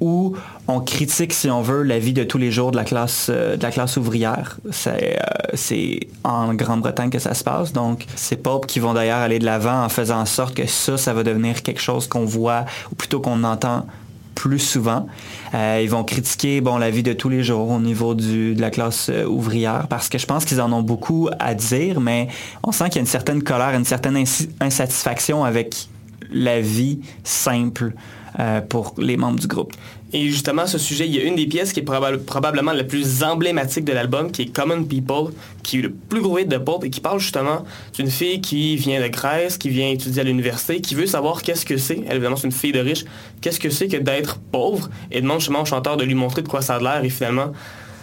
où 0.00 0.36
on 0.68 0.80
critique, 0.80 1.32
si 1.32 1.50
on 1.50 1.62
veut, 1.62 1.82
la 1.82 1.98
vie 1.98 2.12
de 2.12 2.24
tous 2.24 2.38
les 2.38 2.50
jours 2.50 2.70
de 2.70 2.76
la 2.76 2.84
classe, 2.84 3.28
euh, 3.30 3.56
de 3.56 3.62
la 3.62 3.70
classe 3.70 3.96
ouvrière. 3.96 4.58
C'est, 4.70 5.18
euh, 5.18 5.50
c'est 5.54 6.00
en 6.24 6.54
Grande-Bretagne 6.54 7.10
que 7.10 7.18
ça 7.18 7.34
se 7.34 7.44
passe. 7.44 7.72
Donc, 7.72 8.06
c'est 8.16 8.36
Pop 8.36 8.66
qui 8.66 8.80
vont 8.80 8.94
d'ailleurs 8.94 9.18
aller 9.18 9.38
de 9.38 9.44
l'avant 9.44 9.84
en 9.84 9.88
faisant 9.88 10.20
en 10.20 10.26
sorte 10.26 10.54
que 10.54 10.66
ça, 10.66 10.96
ça 10.96 11.14
va 11.14 11.22
devenir 11.22 11.62
quelque 11.62 11.80
chose 11.80 12.06
qu'on 12.06 12.24
voit, 12.24 12.64
ou 12.90 12.94
plutôt 12.94 13.20
qu'on 13.20 13.44
entend 13.44 13.86
plus 14.34 14.58
souvent. 14.58 15.06
Euh, 15.54 15.80
ils 15.82 15.90
vont 15.90 16.04
critiquer 16.04 16.60
bon, 16.60 16.78
la 16.78 16.90
vie 16.90 17.02
de 17.02 17.12
tous 17.12 17.28
les 17.28 17.42
jours 17.42 17.70
au 17.70 17.80
niveau 17.80 18.14
du, 18.14 18.54
de 18.54 18.60
la 18.60 18.70
classe 18.70 19.08
euh, 19.08 19.24
ouvrière 19.24 19.86
parce 19.88 20.08
que 20.08 20.18
je 20.18 20.26
pense 20.26 20.44
qu'ils 20.44 20.60
en 20.60 20.72
ont 20.72 20.82
beaucoup 20.82 21.28
à 21.38 21.54
dire, 21.54 22.00
mais 22.00 22.28
on 22.62 22.72
sent 22.72 22.84
qu'il 22.84 22.96
y 22.96 22.98
a 22.98 23.00
une 23.00 23.06
certaine 23.06 23.42
colère, 23.42 23.74
une 23.74 23.84
certaine 23.84 24.24
insatisfaction 24.60 25.44
avec 25.44 25.88
la 26.32 26.60
vie 26.60 27.00
simple 27.24 27.92
euh, 28.40 28.60
pour 28.60 28.94
les 28.98 29.16
membres 29.16 29.38
du 29.38 29.46
groupe. 29.46 29.72
Et 30.14 30.28
justement, 30.28 30.62
à 30.62 30.66
ce 30.66 30.76
sujet, 30.76 31.06
il 31.06 31.14
y 31.14 31.18
a 31.18 31.22
une 31.22 31.36
des 31.36 31.46
pièces 31.46 31.72
qui 31.72 31.80
est 31.80 31.82
probablement 31.82 32.72
la 32.72 32.84
plus 32.84 33.22
emblématique 33.22 33.84
de 33.86 33.92
l'album, 33.92 34.30
qui 34.30 34.42
est 34.42 34.46
Common 34.54 34.84
People, 34.84 35.32
qui 35.62 35.78
est 35.78 35.82
le 35.82 35.90
plus 35.90 36.20
gros 36.20 36.38
hit 36.38 36.48
de 36.48 36.58
Pulp 36.58 36.84
et 36.84 36.90
qui 36.90 37.00
parle 37.00 37.18
justement 37.18 37.64
d'une 37.94 38.10
fille 38.10 38.42
qui 38.42 38.76
vient 38.76 39.00
de 39.00 39.08
Grèce, 39.08 39.56
qui 39.56 39.70
vient 39.70 39.88
étudier 39.88 40.20
à 40.20 40.24
l'université, 40.24 40.82
qui 40.82 40.94
veut 40.94 41.06
savoir 41.06 41.40
qu'est-ce 41.40 41.64
que 41.64 41.78
c'est, 41.78 42.02
elle 42.06 42.16
évidemment 42.16 42.36
c'est 42.36 42.46
une 42.46 42.52
fille 42.52 42.72
de 42.72 42.80
riche, 42.80 43.06
qu'est-ce 43.40 43.58
que 43.58 43.70
c'est 43.70 43.88
que 43.88 43.96
d'être 43.96 44.38
pauvre, 44.38 44.90
et 45.10 45.22
demande 45.22 45.40
justement 45.40 45.62
au 45.62 45.64
chanteur 45.64 45.96
de 45.96 46.04
lui 46.04 46.14
montrer 46.14 46.42
de 46.42 46.48
quoi 46.48 46.60
ça 46.60 46.74
a 46.74 46.80
l'air, 46.80 47.02
et 47.02 47.10
finalement, 47.10 47.52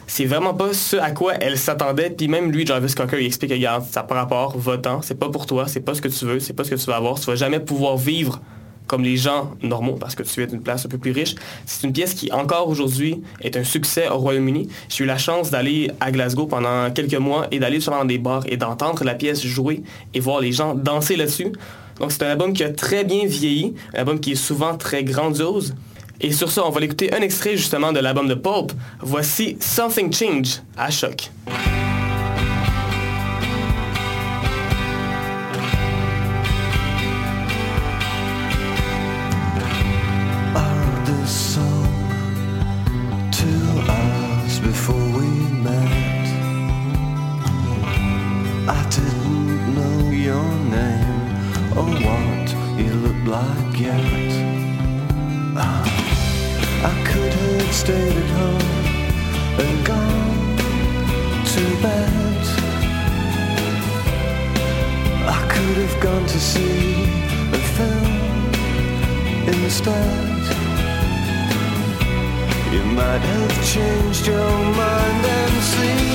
c'est 0.07 0.25
vraiment 0.25 0.55
pas 0.55 0.73
ce 0.73 0.95
à 0.95 1.11
quoi 1.11 1.35
elle 1.39 1.59
s'attendait. 1.59 2.09
Puis 2.09 2.27
même 2.27 2.51
lui, 2.51 2.65
Jarvis 2.65 2.95
Cocker, 2.95 3.19
il 3.19 3.27
explique, 3.27 3.51
regarde, 3.51 3.85
ça 3.85 4.01
par 4.01 4.17
rapport, 4.17 4.57
votant, 4.57 5.03
c'est 5.03 5.19
pas 5.19 5.29
pour 5.29 5.45
toi, 5.45 5.67
c'est 5.67 5.81
pas 5.81 5.93
ce 5.93 6.01
que 6.01 6.07
tu 6.07 6.25
veux, 6.25 6.39
c'est 6.39 6.53
pas 6.53 6.63
ce 6.63 6.71
que 6.71 6.75
tu 6.75 6.85
vas 6.87 6.95
avoir, 6.95 7.19
tu 7.19 7.27
vas 7.27 7.35
jamais 7.35 7.59
pouvoir 7.59 7.97
vivre 7.97 8.41
comme 8.89 9.03
les 9.03 9.17
gens 9.17 9.51
normaux, 9.61 9.93
parce 9.93 10.15
que 10.15 10.23
tu 10.23 10.41
es 10.41 10.45
une 10.45 10.61
place 10.61 10.85
un 10.85 10.89
peu 10.89 10.97
plus 10.97 11.11
riche. 11.11 11.35
C'est 11.67 11.85
une 11.85 11.93
pièce 11.93 12.15
qui, 12.15 12.31
encore 12.31 12.67
aujourd'hui, 12.67 13.21
est 13.41 13.55
un 13.55 13.63
succès 13.63 14.09
au 14.09 14.17
Royaume-Uni. 14.17 14.67
J'ai 14.89 15.03
eu 15.03 15.07
la 15.07 15.19
chance 15.19 15.51
d'aller 15.51 15.91
à 15.99 16.11
Glasgow 16.11 16.47
pendant 16.47 16.89
quelques 16.89 17.13
mois 17.13 17.47
et 17.51 17.59
d'aller 17.59 17.77
dans 17.77 18.03
des 18.03 18.17
bars 18.17 18.43
et 18.47 18.57
d'entendre 18.57 19.03
la 19.03 19.13
pièce 19.13 19.45
jouer 19.45 19.83
et 20.13 20.19
voir 20.19 20.41
les 20.41 20.51
gens 20.51 20.73
danser 20.73 21.15
là-dessus. 21.15 21.51
Donc 21.99 22.11
c'est 22.11 22.23
un 22.23 22.29
album 22.29 22.51
qui 22.53 22.63
a 22.63 22.71
très 22.71 23.03
bien 23.03 23.25
vieilli, 23.25 23.75
un 23.93 23.99
album 23.99 24.19
qui 24.19 24.31
est 24.31 24.35
souvent 24.35 24.75
très 24.75 25.03
grandiose. 25.03 25.75
Et 26.19 26.31
sur 26.31 26.51
ça, 26.51 26.65
on 26.65 26.71
va 26.71 26.79
l'écouter 26.79 27.13
un 27.13 27.21
extrait 27.21 27.55
justement 27.55 27.91
de 27.91 27.99
l'album 27.99 28.27
de 28.27 28.35
Pulp. 28.35 28.71
Voici 29.01 29.55
Something 29.59 30.11
Change 30.11 30.61
à 30.75 30.89
choc. 30.89 31.29
I. 53.39 53.69
Uh, 55.55 55.83
I 56.83 57.03
could 57.07 57.33
have 57.33 57.73
stayed 57.73 58.17
at 58.23 58.29
home 58.39 58.69
and 59.63 59.85
gone 59.85 60.57
to 61.53 61.63
bed. 61.83 62.41
I 65.37 65.39
could 65.53 65.77
have 65.83 65.97
gone 66.03 66.25
to 66.25 66.39
see 66.39 67.03
a 67.57 67.61
film 67.75 68.13
instead. 69.53 70.41
You 72.73 72.83
might 72.99 73.23
have 73.31 73.55
changed 73.73 74.27
your 74.27 74.51
mind 74.81 75.25
and 75.25 75.63
seen. 75.63 76.08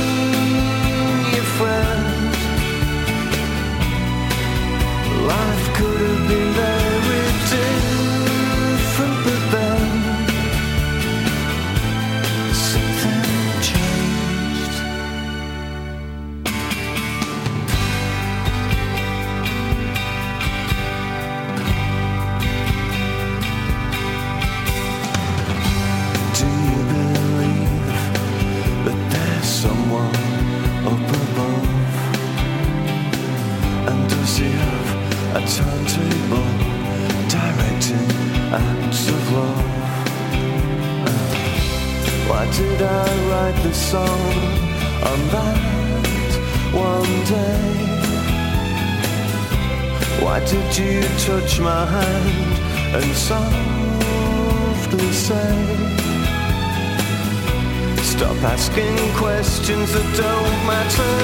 Questions 59.65 59.93
that 59.95 60.09
don't 60.15 60.67
matter 60.67 61.15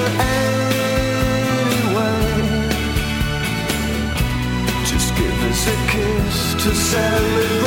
anyway. 1.45 2.21
Just 4.83 5.15
give 5.15 5.39
us 5.51 5.67
a 5.67 5.77
kiss 5.93 6.55
to 6.65 6.71
celebrate 6.75 7.60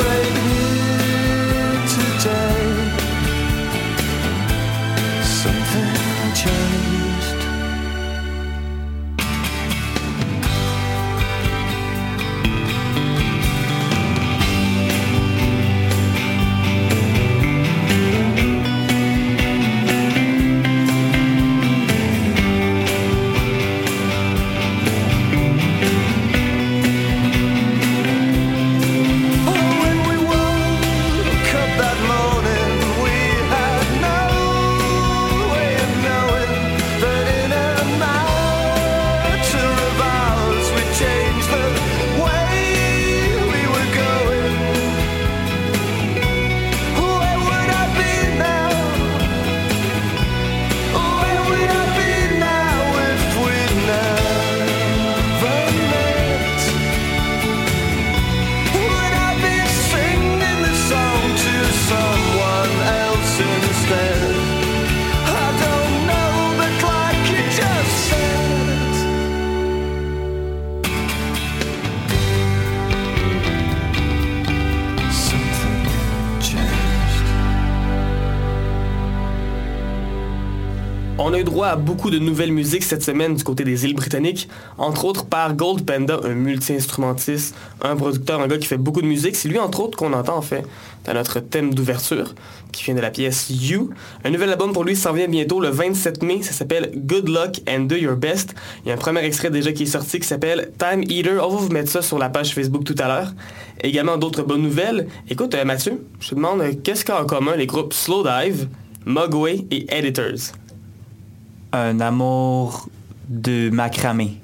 beaucoup 81.76 82.10
de 82.10 82.18
nouvelles 82.18 82.52
musiques 82.52 82.84
cette 82.84 83.02
semaine 83.02 83.34
du 83.34 83.44
côté 83.44 83.64
des 83.64 83.84
îles 83.84 83.94
britanniques, 83.94 84.48
entre 84.78 85.04
autres 85.04 85.26
par 85.26 85.54
Gold 85.54 85.84
Panda, 85.84 86.20
un 86.24 86.34
multi-instrumentiste, 86.34 87.54
un 87.82 87.96
producteur, 87.96 88.40
un 88.40 88.46
gars 88.46 88.58
qui 88.58 88.66
fait 88.66 88.76
beaucoup 88.76 89.02
de 89.02 89.06
musique. 89.06 89.36
C'est 89.36 89.48
lui, 89.48 89.58
entre 89.58 89.80
autres, 89.80 89.96
qu'on 89.96 90.12
entend 90.12 90.36
en 90.36 90.42
fait 90.42 90.64
dans 91.04 91.14
notre 91.14 91.40
thème 91.40 91.74
d'ouverture, 91.74 92.34
qui 92.72 92.84
vient 92.84 92.94
de 92.94 93.00
la 93.00 93.10
pièce 93.10 93.50
You. 93.50 93.90
Un 94.24 94.30
nouvel 94.30 94.50
album 94.50 94.72
pour 94.72 94.84
lui 94.84 94.96
s'en 94.96 95.12
vient 95.12 95.28
bientôt 95.28 95.60
le 95.60 95.68
27 95.68 96.22
mai, 96.22 96.42
ça 96.42 96.52
s'appelle 96.52 96.92
Good 96.96 97.28
Luck 97.28 97.60
and 97.68 97.80
Do 97.80 97.96
Your 97.96 98.16
Best. 98.16 98.54
Il 98.84 98.88
y 98.88 98.90
a 98.90 98.94
un 98.94 98.98
premier 98.98 99.24
extrait 99.24 99.50
déjà 99.50 99.72
qui 99.72 99.84
est 99.84 99.86
sorti 99.86 100.20
qui 100.20 100.26
s'appelle 100.26 100.72
Time 100.78 101.02
Eater. 101.08 101.44
On 101.44 101.48
va 101.48 101.56
vous 101.56 101.68
mettre 101.68 101.90
ça 101.90 102.02
sur 102.02 102.18
la 102.18 102.30
page 102.30 102.54
Facebook 102.54 102.84
tout 102.84 102.96
à 102.98 103.08
l'heure. 103.08 103.32
Également 103.82 104.16
d'autres 104.16 104.42
bonnes 104.42 104.62
nouvelles. 104.62 105.08
Écoute, 105.28 105.54
euh, 105.54 105.64
Mathieu, 105.64 106.04
je 106.20 106.30
te 106.30 106.34
demande 106.34 106.60
euh, 106.62 106.72
qu'est-ce 106.82 107.04
qu'a 107.04 107.20
en 107.20 107.26
commun 107.26 107.56
les 107.56 107.66
groupes 107.66 107.92
Slow 107.92 108.24
Dive, 108.24 108.68
Mugway 109.04 109.66
et 109.70 109.86
Editors? 109.94 110.54
Un 111.76 111.98
amour 111.98 112.88
de 113.28 113.68
macramé. 113.68 114.36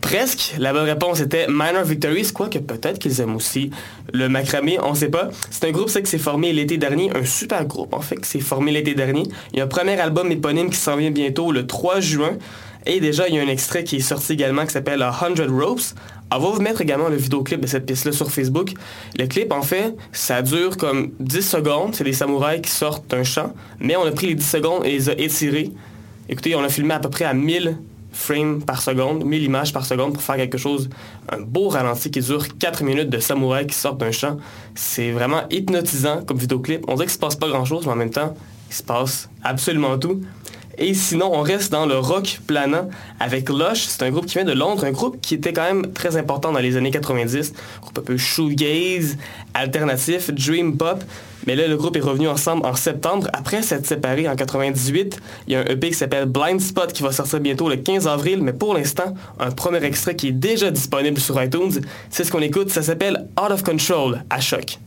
Presque. 0.00 0.54
La 0.56 0.72
bonne 0.72 0.84
réponse 0.84 1.18
était 1.18 1.48
Minor 1.48 1.82
Victories, 1.82 2.30
quoique 2.32 2.60
peut-être 2.60 3.00
qu'ils 3.00 3.20
aiment 3.20 3.34
aussi 3.34 3.72
le 4.12 4.28
macramé, 4.28 4.78
on 4.80 4.94
sait 4.94 5.08
pas. 5.08 5.30
C'est 5.50 5.64
un 5.66 5.72
groupe 5.72 5.88
ça, 5.88 6.00
qui 6.00 6.08
s'est 6.08 6.16
formé 6.16 6.52
l'été 6.52 6.78
dernier, 6.78 7.10
un 7.16 7.24
super 7.24 7.64
groupe 7.64 7.92
en 7.92 8.00
fait, 8.00 8.20
qui 8.20 8.28
s'est 8.28 8.38
formé 8.38 8.70
l'été 8.70 8.94
dernier. 8.94 9.24
Il 9.52 9.58
y 9.58 9.60
a 9.60 9.64
un 9.64 9.66
premier 9.66 9.98
album 9.98 10.30
éponyme 10.30 10.70
qui 10.70 10.76
s'en 10.76 10.94
vient 10.94 11.10
bientôt 11.10 11.50
le 11.50 11.66
3 11.66 11.98
juin. 11.98 12.38
Et 12.86 13.00
déjà, 13.00 13.26
il 13.26 13.34
y 13.34 13.40
a 13.40 13.42
un 13.42 13.48
extrait 13.48 13.82
qui 13.82 13.96
est 13.96 13.98
sorti 13.98 14.34
également 14.34 14.64
qui 14.64 14.70
s'appelle 14.70 15.00
100 15.00 15.52
Ropes. 15.52 15.80
On 16.32 16.38
va 16.38 16.50
vous 16.50 16.62
mettre 16.62 16.82
également 16.82 17.08
le 17.08 17.16
vidéoclip 17.16 17.60
de 17.60 17.66
cette 17.66 17.84
pièce-là 17.84 18.12
sur 18.12 18.30
Facebook. 18.30 18.74
Le 19.18 19.26
clip, 19.26 19.52
en 19.52 19.62
fait, 19.62 19.96
ça 20.12 20.40
dure 20.40 20.76
comme 20.76 21.10
10 21.18 21.42
secondes. 21.42 21.96
C'est 21.96 22.04
des 22.04 22.12
samouraïs 22.12 22.62
qui 22.62 22.70
sortent 22.70 23.10
d'un 23.10 23.24
champ. 23.24 23.54
Mais 23.80 23.96
on 23.96 24.04
a 24.04 24.12
pris 24.12 24.28
les 24.28 24.36
10 24.36 24.48
secondes 24.48 24.86
et 24.86 24.92
les 24.92 25.10
a 25.10 25.18
étirés. 25.18 25.72
Écoutez, 26.32 26.54
on 26.54 26.62
a 26.62 26.68
filmé 26.68 26.94
à 26.94 27.00
peu 27.00 27.10
près 27.10 27.24
à 27.24 27.34
1000 27.34 27.76
frames 28.12 28.62
par 28.62 28.80
seconde, 28.80 29.24
1000 29.24 29.42
images 29.42 29.72
par 29.72 29.84
seconde 29.84 30.12
pour 30.12 30.22
faire 30.22 30.36
quelque 30.36 30.58
chose, 30.58 30.88
un 31.28 31.40
beau 31.40 31.68
ralenti 31.68 32.08
qui 32.12 32.20
dure 32.20 32.56
4 32.56 32.84
minutes 32.84 33.10
de 33.10 33.18
samouraïs 33.18 33.66
qui 33.66 33.74
sortent 33.74 33.98
d'un 33.98 34.12
champ. 34.12 34.36
C'est 34.76 35.10
vraiment 35.10 35.42
hypnotisant 35.50 36.22
comme 36.22 36.38
vidéoclip. 36.38 36.84
On 36.86 36.94
dirait 36.94 37.06
qu'il 37.06 37.14
se 37.14 37.18
passe 37.18 37.34
pas 37.34 37.48
grand-chose, 37.48 37.84
mais 37.84 37.92
en 37.92 37.96
même 37.96 38.10
temps, 38.10 38.36
il 38.68 38.74
se 38.74 38.82
passe 38.84 39.28
absolument 39.42 39.98
tout. 39.98 40.20
Et 40.82 40.94
sinon, 40.94 41.30
on 41.34 41.42
reste 41.42 41.70
dans 41.70 41.84
le 41.84 41.98
rock 41.98 42.40
planant 42.46 42.88
avec 43.20 43.50
Lush. 43.50 43.82
C'est 43.82 44.02
un 44.02 44.10
groupe 44.10 44.24
qui 44.24 44.34
vient 44.38 44.46
de 44.46 44.52
Londres, 44.52 44.84
un 44.84 44.92
groupe 44.92 45.20
qui 45.20 45.34
était 45.34 45.52
quand 45.52 45.62
même 45.62 45.92
très 45.92 46.16
important 46.16 46.52
dans 46.52 46.58
les 46.58 46.78
années 46.78 46.90
90. 46.90 47.52
Un 47.52 47.80
groupe 47.82 47.98
un 47.98 48.02
peu 48.02 48.16
shoegaze, 48.16 49.18
alternatif, 49.52 50.30
dream 50.30 50.78
pop. 50.78 51.04
Mais 51.46 51.54
là, 51.54 51.68
le 51.68 51.76
groupe 51.76 51.96
est 51.96 52.00
revenu 52.00 52.28
ensemble 52.28 52.64
en 52.64 52.74
septembre. 52.74 53.28
Après 53.34 53.60
s'être 53.60 53.86
séparé 53.86 54.26
en 54.26 54.36
98, 54.36 55.20
il 55.46 55.52
y 55.52 55.56
a 55.56 55.60
un 55.60 55.64
EP 55.64 55.88
qui 55.88 55.94
s'appelle 55.94 56.24
Blind 56.24 56.60
Spot 56.60 56.90
qui 56.90 57.02
va 57.02 57.12
sortir 57.12 57.40
bientôt 57.40 57.68
le 57.68 57.76
15 57.76 58.08
avril. 58.08 58.42
Mais 58.42 58.54
pour 58.54 58.72
l'instant, 58.72 59.14
un 59.38 59.50
premier 59.50 59.84
extrait 59.84 60.16
qui 60.16 60.28
est 60.28 60.32
déjà 60.32 60.70
disponible 60.70 61.20
sur 61.20 61.42
iTunes. 61.42 61.72
C'est 62.08 62.24
ce 62.24 62.32
qu'on 62.32 62.40
écoute. 62.40 62.70
Ça 62.70 62.82
s'appelle 62.82 63.26
Out 63.38 63.50
of 63.50 63.62
Control 63.62 64.22
à 64.30 64.40
choc. 64.40 64.78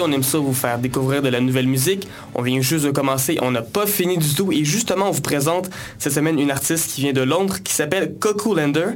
On 0.00 0.12
aime 0.12 0.22
ça 0.22 0.36
vous 0.38 0.52
faire 0.52 0.78
découvrir 0.78 1.22
de 1.22 1.30
la 1.30 1.40
nouvelle 1.40 1.66
musique. 1.66 2.06
On 2.34 2.42
vient 2.42 2.60
juste 2.60 2.84
de 2.84 2.90
commencer, 2.90 3.38
on 3.40 3.50
n'a 3.50 3.62
pas 3.62 3.86
fini 3.86 4.18
du 4.18 4.34
tout. 4.34 4.52
Et 4.52 4.64
justement, 4.64 5.08
on 5.08 5.12
vous 5.12 5.22
présente 5.22 5.70
cette 5.98 6.12
semaine 6.12 6.38
une 6.38 6.50
artiste 6.50 6.90
qui 6.90 7.00
vient 7.00 7.14
de 7.14 7.22
Londres 7.22 7.56
qui 7.64 7.72
s'appelle 7.72 8.14
Coco 8.20 8.54
Lander. 8.54 8.88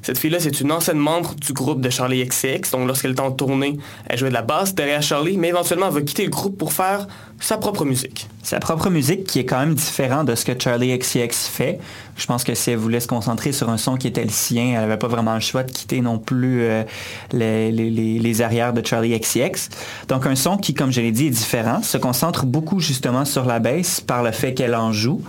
Cette 0.00 0.18
fille-là, 0.18 0.38
c'est 0.38 0.60
une 0.60 0.70
ancienne 0.70 0.98
membre 0.98 1.34
du 1.34 1.52
groupe 1.52 1.80
de 1.80 1.90
Charlie 1.90 2.24
XCX. 2.24 2.70
Donc, 2.70 2.86
lorsqu'elle 2.86 3.12
était 3.12 3.20
en 3.20 3.32
tournée, 3.32 3.78
elle 4.06 4.18
jouait 4.18 4.28
de 4.28 4.34
la 4.34 4.42
basse 4.42 4.76
derrière 4.76 5.02
Charlie, 5.02 5.36
mais 5.36 5.48
éventuellement, 5.48 5.88
elle 5.88 5.94
va 5.94 6.02
quitter 6.02 6.24
le 6.24 6.30
groupe 6.30 6.56
pour 6.56 6.72
faire 6.72 7.08
sa 7.42 7.58
propre 7.58 7.84
musique. 7.84 8.28
Sa 8.44 8.60
propre 8.60 8.88
musique 8.88 9.24
qui 9.24 9.40
est 9.40 9.44
quand 9.44 9.58
même 9.58 9.74
différente 9.74 10.28
de 10.28 10.36
ce 10.36 10.44
que 10.44 10.52
Charlie 10.56 10.96
XCX 10.96 11.48
fait. 11.50 11.80
Je 12.16 12.24
pense 12.26 12.44
que 12.44 12.54
si 12.54 12.70
elle 12.70 12.76
voulait 12.76 13.00
se 13.00 13.08
concentrer 13.08 13.50
sur 13.50 13.68
un 13.68 13.78
son 13.78 13.96
qui 13.96 14.06
était 14.06 14.22
le 14.22 14.30
sien, 14.30 14.66
elle 14.66 14.80
n'avait 14.80 14.96
pas 14.96 15.08
vraiment 15.08 15.34
le 15.34 15.40
choix 15.40 15.64
de 15.64 15.72
quitter 15.72 16.00
non 16.00 16.18
plus 16.18 16.62
euh, 16.62 16.84
les, 17.32 18.42
arrières 18.42 18.72
de 18.72 18.86
Charlie 18.86 19.18
XCX. 19.18 19.70
Donc 20.06 20.26
un 20.26 20.36
son 20.36 20.56
qui, 20.56 20.72
comme 20.72 20.92
je 20.92 21.00
l'ai 21.00 21.10
dit, 21.10 21.26
est 21.26 21.30
différent, 21.30 21.82
se 21.82 21.98
concentre 21.98 22.46
beaucoup 22.46 22.78
justement 22.78 23.24
sur 23.24 23.44
la 23.44 23.58
basse 23.58 24.00
par 24.00 24.22
le 24.22 24.30
fait 24.30 24.54
qu'elle 24.54 24.76
en 24.76 24.92
joue. 24.92 25.20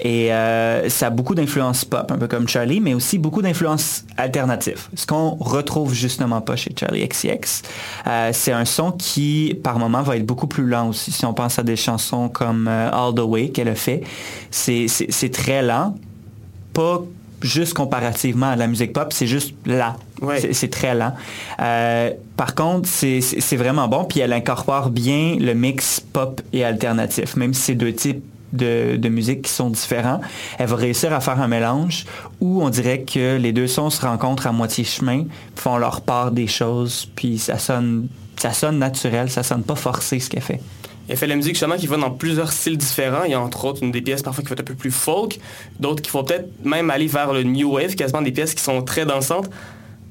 Et 0.00 0.32
euh, 0.32 0.88
ça 0.88 1.06
a 1.06 1.10
beaucoup 1.10 1.34
d'influence 1.34 1.84
pop, 1.84 2.10
un 2.10 2.18
peu 2.18 2.26
comme 2.28 2.48
Charlie, 2.48 2.80
mais 2.80 2.94
aussi 2.94 3.18
beaucoup 3.18 3.42
d'influence 3.42 4.04
alternative. 4.16 4.88
Ce 4.94 5.06
qu'on 5.06 5.30
retrouve 5.36 5.94
justement 5.94 6.40
pas 6.40 6.56
chez 6.56 6.72
Charlie 6.78 7.06
XCX. 7.08 7.62
Euh, 8.06 8.30
c'est 8.32 8.52
un 8.52 8.64
son 8.64 8.92
qui, 8.92 9.58
par 9.62 9.78
moment, 9.78 10.02
va 10.02 10.16
être 10.16 10.26
beaucoup 10.26 10.46
plus 10.46 10.66
lent 10.66 10.88
aussi. 10.88 11.12
Si 11.12 11.24
on 11.24 11.34
pense 11.34 11.58
à 11.58 11.62
des 11.62 11.76
chansons 11.76 12.28
comme 12.28 12.66
euh, 12.68 12.90
All 12.92 13.14
the 13.14 13.20
Way 13.20 13.50
qu'elle 13.50 13.68
a 13.68 13.74
fait, 13.74 14.02
c'est 14.50 15.30
très 15.32 15.62
lent. 15.62 15.96
Pas 16.72 17.02
juste 17.40 17.74
comparativement 17.74 18.46
à 18.50 18.56
la 18.56 18.66
musique 18.66 18.92
pop, 18.92 19.12
c'est 19.12 19.26
juste 19.26 19.54
là. 19.66 19.96
C'est- 20.40 20.52
C'est 20.54 20.68
très 20.68 20.94
lent. 20.94 21.12
Euh, 21.60 22.10
par 22.36 22.54
contre, 22.54 22.88
c'est 22.88 23.56
vraiment 23.56 23.86
bon, 23.88 24.04
puis 24.04 24.20
elle 24.20 24.32
incorpore 24.32 24.88
bien 24.90 25.36
le 25.38 25.52
mix 25.54 26.00
pop 26.00 26.40
et 26.52 26.64
alternatif, 26.64 27.36
même 27.36 27.52
si 27.54 27.60
c'est 27.62 27.74
deux 27.74 27.92
types 27.92 28.24
de, 28.54 29.08
musique 29.08 29.42
qui 29.42 29.52
sont 29.52 29.70
différents. 29.70 30.20
Elle 30.58 30.68
va 30.68 30.76
réussir 30.76 31.12
à 31.12 31.20
faire 31.20 31.40
un 31.40 31.48
mélange 31.48 32.06
où 32.40 32.62
on 32.62 32.70
dirait 32.70 33.02
que 33.02 33.36
les 33.36 33.52
deux 33.52 33.66
sons 33.66 33.90
se 33.90 34.00
rencontrent 34.00 34.46
à 34.46 34.52
moitié 34.52 34.84
chemin, 34.84 35.24
font 35.56 35.76
leur 35.76 36.00
part 36.00 36.30
des 36.30 36.46
choses, 36.46 37.08
puis 37.14 37.38
ça 37.38 37.58
sonne, 37.58 38.08
ça 38.36 38.52
sonne 38.52 38.78
naturel, 38.78 39.30
ça 39.30 39.42
sonne 39.42 39.62
pas 39.62 39.76
forcé 39.76 40.18
ce 40.20 40.30
qu'elle 40.30 40.42
fait. 40.42 40.60
Elle 41.08 41.18
fait 41.18 41.26
la 41.26 41.36
musique 41.36 41.54
justement 41.54 41.76
qui 41.76 41.86
va 41.86 41.98
dans 41.98 42.10
plusieurs 42.10 42.52
styles 42.52 42.78
différents. 42.78 43.24
Il 43.24 43.32
y 43.32 43.34
a 43.34 43.40
entre 43.40 43.66
autres 43.66 43.82
une 43.82 43.92
des 43.92 44.00
pièces 44.00 44.22
parfois 44.22 44.42
qui 44.42 44.48
va 44.48 44.54
être 44.54 44.60
un 44.60 44.64
peu 44.64 44.74
plus 44.74 44.90
folk, 44.90 45.38
d'autres 45.78 46.02
qui 46.02 46.10
vont 46.10 46.24
peut-être 46.24 46.48
même 46.64 46.90
aller 46.90 47.06
vers 47.06 47.32
le 47.32 47.42
new 47.42 47.74
wave, 47.74 47.94
quasiment 47.94 48.22
des 48.22 48.32
pièces 48.32 48.54
qui 48.54 48.62
sont 48.62 48.82
très 48.82 49.04
dansantes. 49.04 49.50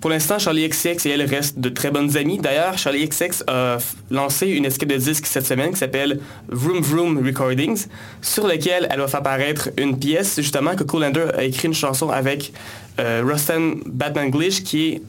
Pour 0.03 0.09
l'instant, 0.09 0.37
Charlie 0.37 0.67
XCX 0.67 1.05
et 1.05 1.11
elle 1.11 1.21
restent 1.21 1.59
de 1.59 1.69
très 1.69 1.89
bonnes 1.89 2.17
amies. 2.17 2.37
D'ailleurs, 2.37 2.77
Charlie 2.77 3.07
XCX 3.07 3.41
a 3.47 3.77
lancé 4.11 4.47
une 4.49 4.65
escape 4.65 4.89
de 4.89 4.97
disque 4.97 5.25
cette 5.25 5.45
semaine 5.45 5.71
qui 5.71 5.77
s'appelle 5.77 6.19
Vroom 6.49 6.81
Vroom 6.81 7.25
Recordings, 7.25 7.85
sur 8.21 8.45
lequel 8.45 8.89
elle 8.91 8.99
va 8.99 9.07
faire 9.07 9.21
apparaître 9.21 9.69
une 9.77 9.97
pièce. 9.97 10.35
Justement, 10.35 10.75
Coco 10.75 10.99
Lander 10.99 11.27
a 11.37 11.45
écrit 11.45 11.69
une 11.69 11.73
chanson 11.73 12.09
avec 12.09 12.51
euh, 12.99 13.23
Rustin 13.25 13.75
Batman 13.85 14.29
Glitch, 14.29 14.63
qui 14.63 14.87
est 14.89 15.01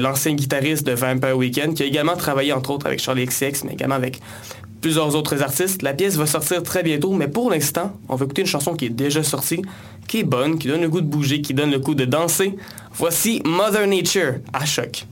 l'ancien 0.00 0.34
guitariste 0.34 0.84
de 0.84 0.94
Vampire 0.94 1.36
Weekend, 1.36 1.74
qui 1.74 1.84
a 1.84 1.86
également 1.86 2.16
travaillé 2.16 2.52
entre 2.52 2.70
autres 2.70 2.86
avec 2.86 2.98
Charlie 2.98 3.26
XCX, 3.26 3.64
mais 3.64 3.74
également 3.74 3.94
avec 3.94 4.20
plusieurs 4.84 5.14
autres 5.14 5.42
artistes. 5.42 5.80
La 5.80 5.94
pièce 5.94 6.16
va 6.16 6.26
sortir 6.26 6.62
très 6.62 6.82
bientôt, 6.82 7.12
mais 7.12 7.26
pour 7.28 7.50
l'instant, 7.50 7.92
on 8.08 8.16
va 8.16 8.24
écouter 8.24 8.42
une 8.42 8.48
chanson 8.48 8.74
qui 8.74 8.86
est 8.86 8.90
déjà 8.90 9.22
sortie, 9.22 9.62
qui 10.06 10.20
est 10.20 10.24
bonne, 10.24 10.58
qui 10.58 10.68
donne 10.68 10.82
le 10.82 10.88
goût 10.88 11.00
de 11.00 11.06
bouger, 11.06 11.40
qui 11.40 11.54
donne 11.54 11.70
le 11.70 11.78
goût 11.78 11.94
de 11.94 12.04
danser. 12.04 12.56
Voici 12.94 13.42
Mother 13.44 13.86
Nature 13.86 14.34
à 14.52 14.64
choc. 14.64 15.06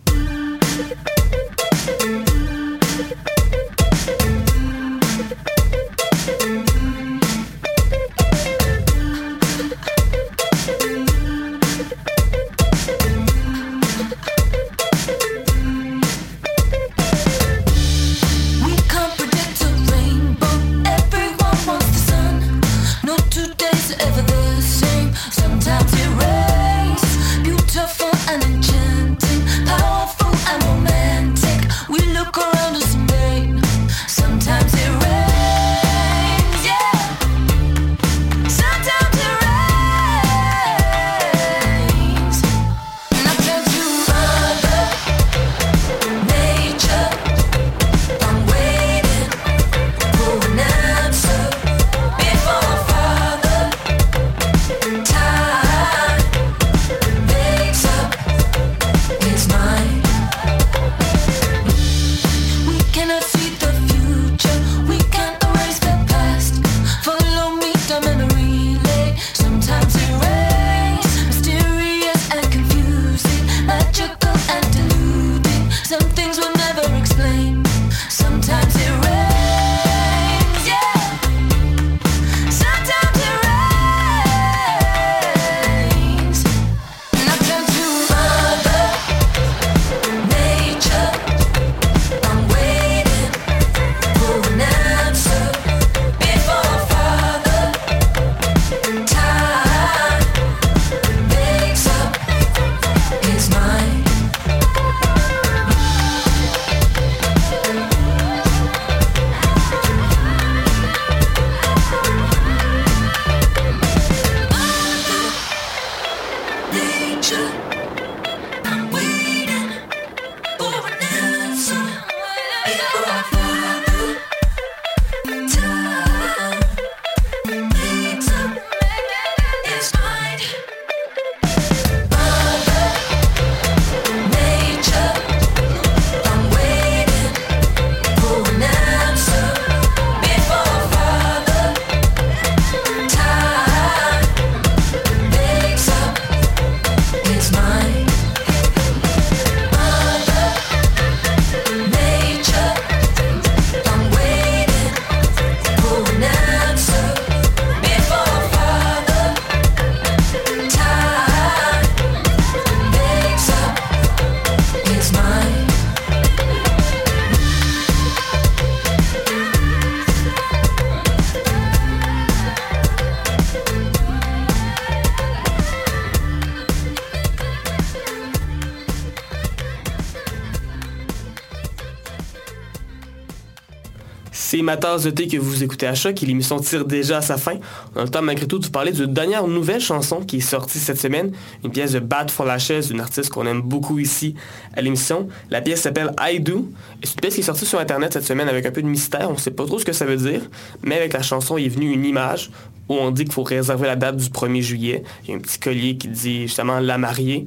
Ma 184.63 184.77
de 184.77 185.11
thé 185.11 185.27
que 185.27 185.37
vous 185.37 185.65
écoutez 185.65 185.89
à 185.89 185.95
choc 185.95 186.23
et 186.23 186.27
l'émission 186.27 186.61
tire 186.61 186.85
déjà 186.85 187.19
à 187.19 187.21
sa 187.21 187.37
fin. 187.37 187.55
On 187.97 188.01
a 188.01 188.05
le 188.05 188.09
temps 188.09 188.23
malgré 188.23 188.47
tout 188.47 188.61
de 188.61 188.65
vous 188.65 188.71
parler 188.71 188.93
d'une 188.93 189.13
dernière 189.13 189.47
nouvelle 189.49 189.81
chanson 189.81 190.21
qui 190.21 190.37
est 190.37 190.41
sortie 190.41 190.79
cette 190.79 190.99
semaine, 190.99 191.33
une 191.65 191.73
pièce 191.73 191.93
de 191.93 191.99
Bad 191.99 192.31
for 192.31 192.47
Lashes, 192.47 192.87
d'une 192.89 193.01
artiste 193.01 193.31
qu'on 193.31 193.45
aime 193.47 193.61
beaucoup 193.61 193.99
ici 193.99 194.37
à 194.75 194.81
l'émission. 194.81 195.29
La 195.51 195.61
pièce 195.63 195.83
s'appelle 195.83 196.13
I 196.21 196.39
Do. 196.39 196.71
C'est 197.03 197.15
une 197.15 197.21
pièce 197.21 197.35
qui 197.35 197.41
est 197.41 197.45
sortie 197.45 197.67
sur 197.67 197.81
internet 197.81 198.13
cette 198.13 198.25
semaine 198.25 198.49
avec 198.49 198.65
un 198.65 198.71
peu 198.71 198.83
de 198.83 198.87
mystère, 198.87 199.29
on 199.31 199.35
ne 199.35 199.39
sait 199.39 199.51
pas 199.51 199.67
trop 199.67 199.81
ce 199.81 199.85
que 199.85 199.93
ça 199.93 200.05
veut 200.05 200.17
dire, 200.17 200.43
mais 200.85 200.97
avec 200.97 201.13
la 201.13 201.23
chanson 201.23 201.59
il 201.59 201.67
est 201.67 201.69
venu 201.69 201.93
une 201.93 202.05
image 202.05 202.51
où 202.89 202.95
on 202.95 203.11
dit 203.11 203.25
qu'il 203.25 203.33
faut 203.33 203.43
réserver 203.43 203.89
la 203.89 203.97
date 203.97 204.17
du 204.17 204.29
1er 204.29 204.61
juillet. 204.61 205.03
Il 205.25 205.31
y 205.31 205.33
a 205.33 205.37
un 205.37 205.41
petit 205.41 205.59
collier 205.59 205.97
qui 205.97 206.07
dit 206.07 206.43
justement 206.43 206.79
la 206.79 206.99
mariée 206.99 207.47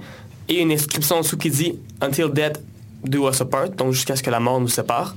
et 0.50 0.62
une 0.62 0.72
inscription 0.72 1.18
en 1.18 1.22
dessous 1.22 1.38
qui 1.38 1.50
dit 1.50 1.80
Until 2.02 2.30
death 2.34 2.60
do 3.06 3.30
us 3.30 3.40
apart, 3.40 3.70
donc 3.70 3.94
jusqu'à 3.94 4.16
ce 4.16 4.24
que 4.24 4.30
la 4.30 4.40
mort 4.40 4.60
nous 4.60 4.68
sépare. 4.68 5.16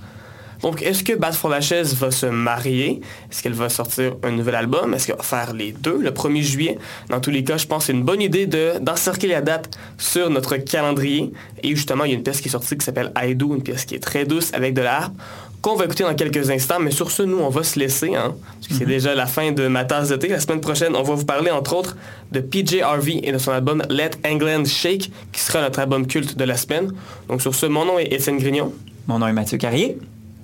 Donc, 0.62 0.82
est-ce 0.82 1.04
que 1.04 1.12
Bad 1.14 1.34
for 1.34 1.50
Lashes 1.50 1.94
va 1.94 2.10
se 2.10 2.26
marier? 2.26 3.00
Est-ce 3.30 3.42
qu'elle 3.42 3.52
va 3.52 3.68
sortir 3.68 4.16
un 4.22 4.30
nouvel 4.32 4.54
album? 4.56 4.92
Est-ce 4.94 5.06
qu'elle 5.06 5.16
va 5.16 5.22
faire 5.22 5.52
les 5.52 5.72
deux 5.72 5.98
le 6.00 6.10
1er 6.10 6.42
juillet? 6.42 6.78
Dans 7.10 7.20
tous 7.20 7.30
les 7.30 7.44
cas, 7.44 7.56
je 7.56 7.66
pense 7.66 7.84
que 7.84 7.86
c'est 7.86 7.92
une 7.92 8.02
bonne 8.04 8.20
idée 8.22 8.46
de- 8.46 8.72
d'encercler 8.80 9.28
la 9.28 9.40
date 9.40 9.70
sur 9.98 10.30
notre 10.30 10.56
calendrier. 10.56 11.32
Et 11.62 11.76
justement, 11.76 12.04
il 12.04 12.10
y 12.10 12.14
a 12.14 12.16
une 12.16 12.22
pièce 12.22 12.40
qui 12.40 12.48
est 12.48 12.50
sortie 12.52 12.76
qui 12.76 12.84
s'appelle 12.84 13.12
Do, 13.36 13.54
une 13.54 13.62
pièce 13.62 13.84
qui 13.84 13.94
est 13.94 14.00
très 14.00 14.24
douce 14.24 14.50
avec 14.52 14.74
de 14.74 14.82
la 14.82 14.96
harpe, 15.02 15.14
qu'on 15.62 15.74
va 15.76 15.84
écouter 15.84 16.04
dans 16.04 16.14
quelques 16.14 16.50
instants. 16.50 16.78
Mais 16.80 16.90
sur 16.90 17.10
ce, 17.10 17.22
nous, 17.22 17.38
on 17.38 17.48
va 17.50 17.62
se 17.62 17.78
laisser, 17.78 18.14
hein, 18.14 18.34
parce 18.56 18.68
que 18.68 18.74
c'est 18.74 18.84
déjà 18.86 19.14
la 19.14 19.26
fin 19.26 19.52
de 19.52 19.68
ma 19.68 19.84
tasse 19.84 20.08
de 20.08 20.16
thé. 20.16 20.28
La 20.28 20.40
semaine 20.40 20.60
prochaine, 20.60 20.94
on 20.96 21.02
va 21.02 21.14
vous 21.14 21.24
parler, 21.24 21.50
entre 21.50 21.76
autres, 21.76 21.96
de 22.32 22.40
PJ 22.40 22.80
Harvey 22.82 23.20
et 23.22 23.32
de 23.32 23.38
son 23.38 23.52
album 23.52 23.82
Let 23.90 24.10
England 24.26 24.64
Shake, 24.66 25.10
qui 25.32 25.40
sera 25.40 25.60
notre 25.60 25.78
album 25.80 26.06
culte 26.06 26.36
de 26.36 26.44
la 26.44 26.56
semaine. 26.56 26.92
Donc, 27.28 27.42
sur 27.42 27.54
ce, 27.54 27.66
mon 27.66 27.84
nom 27.84 27.98
est 27.98 28.12
Étienne 28.12 28.38
Grignon. 28.38 28.72
Mon 29.06 29.18
nom 29.20 29.26
est 29.28 29.32
Mathieu 29.32 29.56
Carrier. 29.58 29.98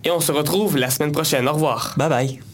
Et 0.04 0.10
on 0.10 0.20
se 0.20 0.32
retrouve 0.32 0.76
la 0.76 0.90
semaine 0.90 1.12
prochaine. 1.12 1.48
Au 1.48 1.52
revoir. 1.52 1.94
Bye 1.96 2.08
bye. 2.08 2.53